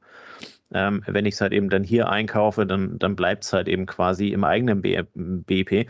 Ähm, 0.72 1.02
wenn 1.06 1.24
ich 1.24 1.34
es 1.34 1.40
halt 1.40 1.52
eben 1.52 1.70
dann 1.70 1.84
hier 1.84 2.08
einkaufe, 2.08 2.66
dann, 2.66 2.98
dann 2.98 3.16
bleibt 3.16 3.44
es 3.44 3.52
halt 3.52 3.68
eben 3.68 3.86
quasi 3.86 4.28
im 4.28 4.44
eigenen 4.44 4.82
BIP. 4.82 5.88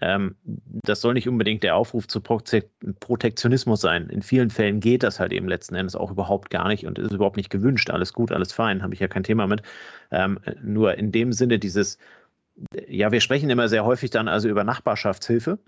Ähm, 0.00 0.36
das 0.42 1.00
soll 1.00 1.14
nicht 1.14 1.28
unbedingt 1.28 1.62
der 1.62 1.76
Aufruf 1.76 2.08
zu 2.08 2.20
Protektionismus 2.20 3.80
sein. 3.80 4.08
In 4.08 4.22
vielen 4.22 4.50
Fällen 4.50 4.80
geht 4.80 5.02
das 5.02 5.20
halt 5.20 5.32
eben 5.32 5.48
letzten 5.48 5.74
Endes 5.74 5.94
auch 5.94 6.10
überhaupt 6.10 6.50
gar 6.50 6.68
nicht 6.68 6.86
und 6.86 6.98
ist 6.98 7.12
überhaupt 7.12 7.36
nicht 7.36 7.50
gewünscht. 7.50 7.90
Alles 7.90 8.12
gut, 8.12 8.32
alles 8.32 8.52
fein, 8.52 8.82
habe 8.82 8.94
ich 8.94 9.00
ja 9.00 9.08
kein 9.08 9.22
Thema 9.22 9.46
mit. 9.46 9.62
Ähm, 10.10 10.40
nur 10.62 10.96
in 10.96 11.12
dem 11.12 11.32
Sinne 11.32 11.58
dieses, 11.58 11.98
ja, 12.88 13.12
wir 13.12 13.20
sprechen 13.20 13.50
immer 13.50 13.68
sehr 13.68 13.84
häufig 13.84 14.10
dann 14.10 14.28
also 14.28 14.48
über 14.48 14.64
Nachbarschaftshilfe. 14.64 15.58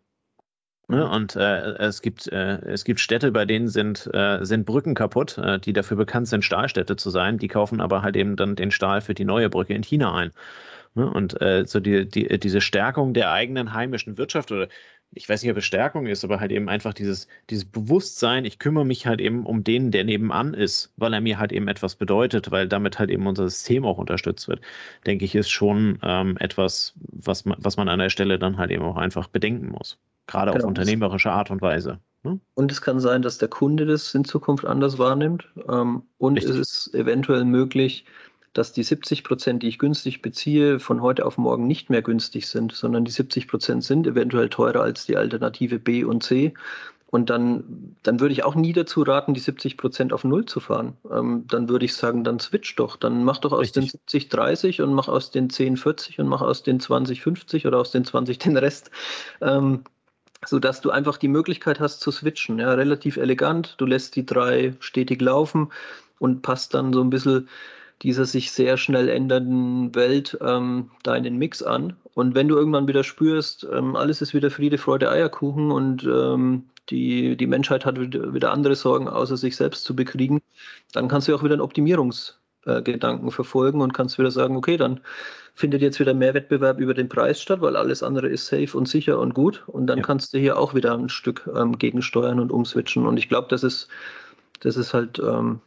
Ne? 0.89 1.05
Mhm. 1.05 1.11
Und 1.11 1.37
äh, 1.37 1.77
es, 1.79 2.01
gibt, 2.01 2.29
äh, 2.29 2.59
es 2.67 2.85
gibt 2.85 3.01
Städte, 3.01 3.33
bei 3.33 3.45
denen 3.45 3.69
sind, 3.69 4.09
äh, 4.12 4.45
sind 4.45 4.67
Brücken 4.67 4.95
kaputt, 4.95 5.39
äh, 5.39 5.59
die 5.59 5.73
dafür 5.73 5.97
bekannt 5.97 6.29
sind, 6.29 6.45
Stahlstädte 6.45 6.97
zu 6.97 7.11
sein. 7.11 7.39
Die 7.39 7.49
kaufen 7.49 7.81
aber 7.81 8.03
halt 8.03 8.17
eben 8.17 8.37
dann 8.37 8.57
den 8.57 8.71
Stahl 8.71 9.01
für 9.01 9.15
die 9.15 9.25
neue 9.25 9.51
Brücke 9.51 9.75
in 9.75 9.83
China 9.83 10.15
ein. 10.15 10.33
Ne? 10.96 11.09
Und 11.09 11.40
äh, 11.40 11.64
so 11.66 11.78
die, 11.78 12.09
die, 12.09 12.38
diese 12.40 12.61
Stärkung 12.61 13.14
der 13.14 13.30
eigenen 13.30 13.72
heimischen 13.72 14.18
Wirtschaft 14.18 14.50
oder 14.50 14.68
ich 15.12 15.28
weiß 15.28 15.42
nicht, 15.42 15.50
ob 15.50 15.56
es 15.56 15.64
Stärkung 15.64 16.06
ist, 16.06 16.24
aber 16.24 16.40
halt 16.40 16.50
eben 16.50 16.68
einfach 16.68 16.92
dieses, 16.92 17.28
dieses 17.48 17.64
Bewusstsein, 17.64 18.44
ich 18.44 18.59
kümmere 18.59 18.85
mich 18.85 19.06
halt 19.06 19.20
eben 19.20 19.46
um 19.46 19.62
den, 19.62 19.90
der 19.90 20.04
nebenan 20.04 20.52
ist, 20.52 20.92
weil 20.96 21.14
er 21.14 21.20
mir 21.20 21.38
halt 21.38 21.52
eben 21.52 21.68
etwas 21.68 21.94
bedeutet, 21.94 22.50
weil 22.50 22.66
damit 22.66 22.98
halt 22.98 23.11
eben 23.11 23.26
unser 23.26 23.48
System 23.48 23.85
auch 23.85 23.98
unterstützt 23.98 24.48
wird, 24.48 24.61
denke 25.06 25.24
ich, 25.24 25.35
ist 25.35 25.50
schon 25.50 25.98
ähm, 26.02 26.37
etwas, 26.38 26.94
was 26.96 27.44
man, 27.44 27.56
was 27.61 27.76
man 27.76 27.88
an 27.88 28.00
der 28.00 28.11
Stelle 28.11 28.38
dann 28.38 28.59
halt 28.59 28.70
eben 28.70 28.82
auch 28.82 28.96
einfach 28.96 29.28
bedenken 29.28 29.68
muss. 29.68 29.98
Gerade 30.26 30.50
genau. 30.50 30.64
auf 30.64 30.68
unternehmerische 30.68 31.30
Art 31.30 31.50
und 31.50 31.62
Weise. 31.62 32.00
Ne? 32.24 32.40
Und 32.54 32.72
es 32.72 32.82
kann 32.82 32.98
sein, 32.98 33.22
dass 33.22 33.38
der 33.38 33.48
Kunde 33.48 33.87
das 33.87 34.12
in 34.14 34.24
Zukunft 34.24 34.64
anders 34.64 34.98
wahrnimmt. 34.98 35.48
Ähm, 35.68 36.02
und 36.18 36.37
Richtig. 36.37 36.56
es 36.56 36.87
ist 36.87 36.94
eventuell 36.94 37.44
möglich, 37.44 38.04
dass 38.57 38.73
die 38.73 38.83
70 38.83 39.25
Prozent, 39.25 39.62
die 39.62 39.69
ich 39.69 39.79
günstig 39.79 40.23
beziehe, 40.23 40.81
von 40.81 41.03
heute 41.03 41.27
auf 41.27 41.37
morgen 41.37 41.66
nicht 41.66 41.90
mehr 41.90 42.03
günstig 42.03 42.49
sind, 42.49 42.73
sondern 42.73 43.05
die 43.05 43.11
70 43.11 43.49
Prozent 43.49 43.85
sind 43.85 44.07
eventuell 44.07 44.49
teurer 44.49 44.81
als 44.81 45.07
die 45.07 45.16
Alternative 45.16 45.79
B 45.79 46.05
und 46.05 46.23
C. 46.23 46.55
Und 47.09 47.31
dann, 47.31 47.97
dann 48.03 48.19
würde 48.19 48.33
ich 48.33 48.45
auch 48.45 48.55
nie 48.55 48.73
dazu 48.73 49.03
raten, 49.03 49.33
die 49.33 49.40
70 49.40 49.77
Prozent 49.77 50.12
auf 50.12 50.25
Null 50.25 50.45
zu 50.45 50.61
fahren. 50.61 50.97
Ähm, 51.11 51.45
dann 51.49 51.69
würde 51.69 51.85
ich 51.85 51.95
sagen, 51.95 52.25
dann 52.25 52.40
switch 52.40 52.75
doch. 52.77 52.97
Dann 52.97 53.25
mach 53.25 53.38
doch 53.38 53.53
aus 53.53 53.61
Richtig. 53.61 53.85
den 53.85 53.90
70 53.90 54.29
30 54.29 54.83
und 54.83 54.92
mach 54.92 55.09
aus 55.09 55.31
den 55.31 55.49
10 55.49 55.77
40 55.77 56.19
und 56.19 56.27
mach 56.27 56.42
aus 56.42 56.62
den 56.62 56.81
20 56.81 57.23
50 57.23 57.66
oder 57.66 57.79
aus 57.79 57.90
den 57.92 58.05
20 58.05 58.38
den 58.38 58.57
Rest. 58.57 58.90
Ähm, 59.40 59.85
sodass 60.45 60.81
du 60.81 60.90
einfach 60.90 61.16
die 61.16 61.29
Möglichkeit 61.29 61.81
hast 61.81 62.01
zu 62.01 62.11
switchen. 62.11 62.59
Ja, 62.59 62.75
relativ 62.75 63.16
elegant. 63.16 63.75
Du 63.79 63.87
lässt 63.87 64.16
die 64.16 64.27
drei 64.27 64.75
stetig 64.81 65.23
laufen 65.23 65.73
und 66.19 66.42
passt 66.42 66.75
dann 66.75 66.92
so 66.92 67.03
ein 67.03 67.11
bisschen 67.11 67.49
dieser 68.02 68.24
sich 68.24 68.50
sehr 68.52 68.76
schnell 68.76 69.09
ändernden 69.09 69.94
Welt 69.94 70.37
ähm, 70.40 70.90
deinen 71.02 71.38
Mix 71.38 71.62
an. 71.62 71.96
Und 72.14 72.35
wenn 72.35 72.48
du 72.48 72.56
irgendwann 72.56 72.88
wieder 72.88 73.04
spürst, 73.04 73.66
ähm, 73.72 73.96
alles 73.96 74.22
ist 74.22 74.35
wieder 74.35 74.50
Friede, 74.50 74.78
Freude, 74.78 75.11
Eierkuchen 75.11 75.70
und 75.70 76.04
ähm, 76.04 76.64
die, 76.90 77.37
die 77.37 77.46
Menschheit 77.46 77.85
hat 77.85 77.98
wieder, 77.98 78.52
andere 78.52 78.76
Sorgen, 78.76 79.09
außer 79.09 79.37
sich 79.37 79.56
selbst 79.56 79.85
zu 79.85 79.96
bekriegen, 79.96 80.40
dann 80.92 81.09
kannst 81.09 81.28
du 81.28 81.35
auch 81.35 81.42
wieder 81.42 81.54
einen 81.54 81.62
Optimierungsgedanken 81.62 83.28
äh, 83.28 83.30
verfolgen 83.30 83.80
und 83.80 83.92
kannst 83.92 84.18
wieder 84.18 84.30
sagen, 84.30 84.56
okay, 84.56 84.76
dann 84.76 85.00
findet 85.54 85.80
jetzt 85.80 85.98
wieder 85.98 86.14
mehr 86.14 86.35
Wettbewerb 86.35 86.78
über 86.78 86.94
den 86.94 87.09
Preis 87.09 87.40
statt, 87.40 87.61
weil 87.61 87.76
alles 87.76 88.02
andere 88.02 88.28
ist 88.28 88.46
safe 88.46 88.76
und 88.76 88.87
sicher 88.87 89.18
und 89.18 89.35
gut. 89.35 89.64
Und 89.66 89.87
dann 89.87 89.98
ja. 89.98 90.04
kannst 90.04 90.35
du 90.35 90.38
hier 90.38 90.59
auch 90.59 90.74
wieder 90.74 90.92
ein 90.92 91.09
Stück 91.09 91.48
ähm, 91.56 91.78
gegensteuern 91.78 92.40
und 92.40 92.52
umswitchen. 92.52 93.06
Und 93.06 93.16
ich 93.16 93.28
glaube, 93.28 93.48
das 93.48 93.64
ist, 93.64 93.88
das 94.61 94.76
ist 94.76 94.92
halt 94.92 95.18
ähm, 95.18 95.61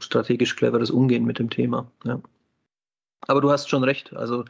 strategisch 0.00 0.56
cleveres 0.56 0.90
Umgehen 0.90 1.24
mit 1.24 1.38
dem 1.38 1.50
Thema. 1.50 1.90
Ja. 2.04 2.20
Aber 3.26 3.40
du 3.40 3.50
hast 3.50 3.68
schon 3.68 3.84
recht. 3.84 4.14
Also 4.14 4.44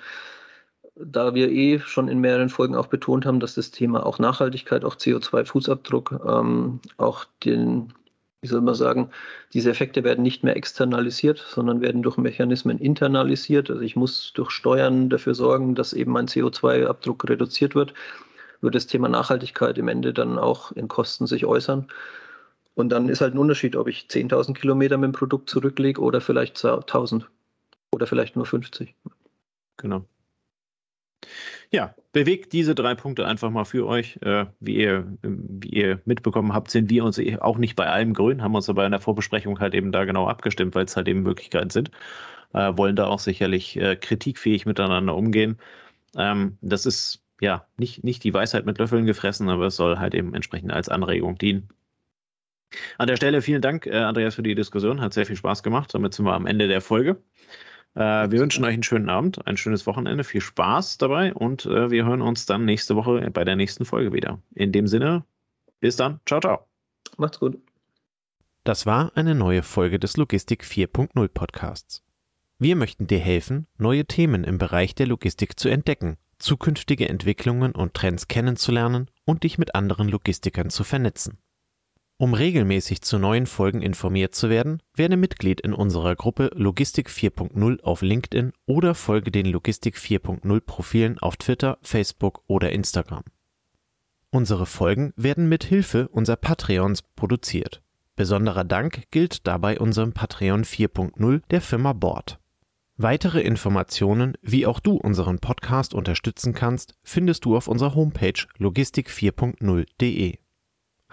da 0.97 1.35
wir 1.35 1.51
eh 1.51 1.81
schon 1.81 2.09
in 2.09 2.21
mehreren 2.21 2.49
Folgen 2.49 2.77
auch 2.77 2.87
betont 2.87 3.27
haben, 3.27 3.41
dass 3.41 3.55
das 3.55 3.71
Thema 3.71 4.07
auch 4.07 4.19
Nachhaltigkeit, 4.19 4.85
auch 4.85 4.97
CO2-Fußabdruck, 4.97 6.21
ähm, 6.27 6.81
auch 6.99 7.25
den, 7.45 7.93
wie 8.43 8.49
soll 8.49 8.61
man 8.61 8.75
sagen, 8.75 9.11
diese 9.53 9.71
Effekte 9.71 10.05
werden 10.05 10.23
nicht 10.23 10.45
mehr 10.45 10.57
externalisiert, 10.57 11.39
sondern 11.39 11.81
werden 11.81 12.03
durch 12.03 12.17
Mechanismen 12.17 12.79
internalisiert. 12.79 13.71
Also 13.71 13.83
ich 13.83 13.97
muss 13.97 14.33
durch 14.35 14.51
Steuern 14.51 15.11
dafür 15.11 15.35
sorgen, 15.35 15.75
dass 15.75 15.93
eben 15.93 16.13
mein 16.13 16.29
CO2-Abdruck 16.29 17.29
reduziert 17.29 17.75
wird. 17.75 17.95
Wird 18.61 18.77
das 18.77 18.87
Thema 18.87 19.09
Nachhaltigkeit 19.09 19.77
im 19.79 19.89
Ende 19.89 20.13
dann 20.13 20.39
auch 20.39 20.73
in 20.73 20.89
Kosten 20.89 21.27
sich 21.27 21.45
äußern. 21.45 21.89
Und 22.75 22.89
dann 22.91 23.09
ist 23.09 23.21
halt 23.21 23.35
ein 23.35 23.39
Unterschied, 23.39 23.77
ob 23.77 23.87
ich 23.89 24.07
10.000 24.09 24.55
Kilometer 24.55 24.97
mit 24.99 25.09
dem 25.09 25.13
Produkt 25.13 25.49
zurücklege 25.49 26.01
oder 26.01 26.21
vielleicht 26.21 26.57
1.000 26.57 27.25
oder 27.93 28.07
vielleicht 28.07 28.37
nur 28.37 28.47
50. 28.47 28.95
Genau. 29.77 30.05
Ja, 31.71 31.95
bewegt 32.13 32.53
diese 32.53 32.75
drei 32.75 32.95
Punkte 32.95 33.27
einfach 33.27 33.51
mal 33.51 33.65
für 33.65 33.87
euch. 33.87 34.19
Äh, 34.23 34.47
wie, 34.61 34.77
ihr, 34.77 35.17
wie 35.23 35.69
ihr 35.69 36.01
mitbekommen 36.05 36.53
habt, 36.53 36.71
sind 36.71 36.91
wir 36.91 37.05
uns 37.05 37.19
eh 37.19 37.39
auch 37.39 37.59
nicht 37.59 37.77
bei 37.77 37.87
allem 37.87 38.15
grün, 38.15 38.43
haben 38.43 38.55
uns 38.55 38.69
aber 38.69 38.85
in 38.85 38.93
der 38.93 39.01
Vorbesprechung 39.01 39.59
halt 39.61 39.75
eben 39.75 39.91
da 39.93 40.05
genau 40.05 40.29
abgestimmt, 40.29 40.75
weil 40.75 40.85
es 40.85 40.97
halt 40.97 41.09
eben 41.09 41.23
Möglichkeiten 41.23 41.71
sind. 41.71 41.91
Äh, 42.53 42.77
wollen 42.77 42.97
da 42.97 43.07
auch 43.07 43.19
sicherlich 43.19 43.77
äh, 43.77 43.97
kritikfähig 43.97 44.67
miteinander 44.67 45.17
umgehen. 45.17 45.59
Ähm, 46.17 46.59
das 46.61 46.87
ist 46.87 47.23
ja 47.41 47.67
nicht, 47.77 48.05
nicht 48.05 48.23
die 48.25 48.35
Weisheit 48.35 48.67
mit 48.67 48.79
Löffeln 48.79 49.07
gefressen, 49.07 49.49
aber 49.49 49.67
es 49.67 49.77
soll 49.77 49.99
halt 49.99 50.15
eben 50.15 50.35
entsprechend 50.35 50.73
als 50.73 50.89
Anregung 50.89 51.37
dienen. 51.39 51.69
An 52.99 53.07
der 53.07 53.17
Stelle 53.17 53.43
vielen 53.43 53.63
Dank, 53.63 53.87
äh, 53.87 53.97
Andreas, 53.97 54.35
für 54.35 54.43
die 54.43 54.55
Diskussion. 54.55 55.01
Hat 55.01 55.13
sehr 55.13 55.27
viel 55.27 55.37
Spaß 55.37 55.63
gemacht. 55.63 55.95
Damit 55.95 56.15
sind 56.15 56.25
wir 56.25 56.35
am 56.35 56.47
Ende 56.47 56.69
der 56.69 56.81
Folge. 56.81 57.23
Äh, 57.95 58.31
wir 58.31 58.41
wünschen 58.41 58.65
euch 58.65 58.75
einen 58.75 58.83
schönen 58.83 59.09
Abend, 59.09 59.47
ein 59.47 59.57
schönes 59.57 59.87
Wochenende, 59.87 60.25
viel 60.25 60.41
Spaß 60.41 60.99
dabei 60.99 61.33
und 61.33 61.67
äh, 61.67 61.91
wir 61.91 62.05
hören 62.05 62.23
uns 62.23 62.47
dann 62.47 62.65
nächste 62.65 62.97
Woche 62.97 63.31
bei 63.31 63.45
der 63.45 63.57
nächsten 63.57 63.85
Folge 63.85 64.13
wieder. 64.13 64.41
In 64.55 64.73
dem 64.73 64.87
Sinne, 64.87 65.25
bis 65.81 65.97
dann. 65.97 66.21
Ciao, 66.27 66.41
ciao. 66.41 66.67
Macht's 67.17 67.39
gut. 67.39 67.59
Das 68.65 68.87
war 68.87 69.13
eine 69.15 69.35
neue 69.35 69.63
Folge 69.63 69.99
des 69.99 70.17
Logistik 70.17 70.65
4.0 70.65 71.29
Podcasts. 71.29 72.03
Wir 72.59 72.77
möchten 72.77 73.07
dir 73.07 73.19
helfen, 73.19 73.67
neue 73.77 74.07
Themen 74.07 74.43
im 74.43 74.59
Bereich 74.59 74.95
der 74.95 75.07
Logistik 75.07 75.59
zu 75.59 75.69
entdecken, 75.69 76.17
zukünftige 76.39 77.09
Entwicklungen 77.09 77.73
und 77.73 77.95
Trends 77.95 78.27
kennenzulernen 78.27 79.11
und 79.25 79.45
dich 79.45 79.59
mit 79.59 79.75
anderen 79.75 80.09
Logistikern 80.09 80.71
zu 80.71 80.83
vernetzen. 80.83 81.39
Um 82.25 82.33
regelmäßig 82.33 83.03
zu 83.03 83.19
neuen 83.19 83.45
Folgen 83.45 83.83
informiert 83.83 84.35
zu 84.35 84.49
werden, 84.49 84.81
werde 84.95 85.19
Mitglied 85.19 85.61
in 85.61 85.75
unserer 85.75 86.17
Gruppe 86.17 86.51
Logistik 86.55 87.11
4.0 87.11 87.83
auf 87.83 88.01
LinkedIn 88.01 88.55
oder 88.65 88.95
folge 88.95 89.31
den 89.31 89.45
Logistik 89.45 89.99
4.0 89.99 90.61
Profilen 90.63 91.19
auf 91.19 91.37
Twitter, 91.37 91.77
Facebook 91.83 92.41
oder 92.47 92.73
Instagram. 92.73 93.25
Unsere 94.31 94.65
Folgen 94.65 95.13
werden 95.17 95.51
mit 95.51 95.65
Hilfe 95.65 96.09
unserer 96.09 96.37
Patreons 96.37 97.03
produziert. 97.15 97.83
Besonderer 98.17 98.65
Dank 98.65 99.03
gilt 99.11 99.47
dabei 99.47 99.79
unserem 99.79 100.15
Patreon 100.15 100.65
4.0 100.65 101.43
der 101.51 101.61
Firma 101.61 101.93
Bord. 101.93 102.41
Weitere 102.97 103.43
Informationen, 103.43 104.33
wie 104.41 104.65
auch 104.65 104.81
du 104.81 104.97
unseren 104.97 105.41
Podcast 105.41 105.93
unterstützen 105.93 106.55
kannst, 106.55 106.95
findest 107.03 107.45
du 107.45 107.55
auf 107.55 107.69
unserer 107.69 107.95
Homepage 107.95 108.47
logistik4.0.de. 108.59 110.39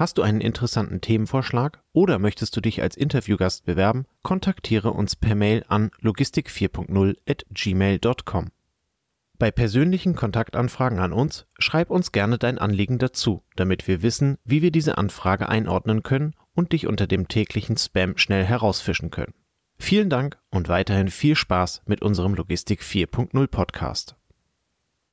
Hast 0.01 0.17
du 0.17 0.23
einen 0.23 0.41
interessanten 0.41 0.99
Themenvorschlag 0.99 1.83
oder 1.93 2.17
möchtest 2.17 2.57
du 2.57 2.61
dich 2.61 2.81
als 2.81 2.97
Interviewgast 2.97 3.65
bewerben, 3.65 4.07
kontaktiere 4.23 4.89
uns 4.89 5.15
per 5.15 5.35
Mail 5.35 5.63
an 5.67 5.91
logistik4.0 6.01 7.17
at 7.29 7.45
gmail.com. 7.51 8.47
Bei 9.37 9.51
persönlichen 9.51 10.15
Kontaktanfragen 10.15 10.97
an 10.97 11.13
uns 11.13 11.45
schreib 11.59 11.91
uns 11.91 12.11
gerne 12.11 12.39
dein 12.39 12.57
Anliegen 12.57 12.97
dazu, 12.97 13.43
damit 13.55 13.87
wir 13.87 14.01
wissen, 14.01 14.39
wie 14.43 14.63
wir 14.63 14.71
diese 14.71 14.97
Anfrage 14.97 15.47
einordnen 15.47 16.01
können 16.01 16.33
und 16.55 16.71
dich 16.71 16.87
unter 16.87 17.05
dem 17.05 17.27
täglichen 17.27 17.77
Spam 17.77 18.17
schnell 18.17 18.43
herausfischen 18.43 19.11
können. 19.11 19.35
Vielen 19.77 20.09
Dank 20.09 20.39
und 20.49 20.67
weiterhin 20.67 21.09
viel 21.09 21.35
Spaß 21.35 21.83
mit 21.85 22.01
unserem 22.01 22.33
Logistik 22.33 22.81
4.0 22.81 23.45
Podcast. 23.45 24.15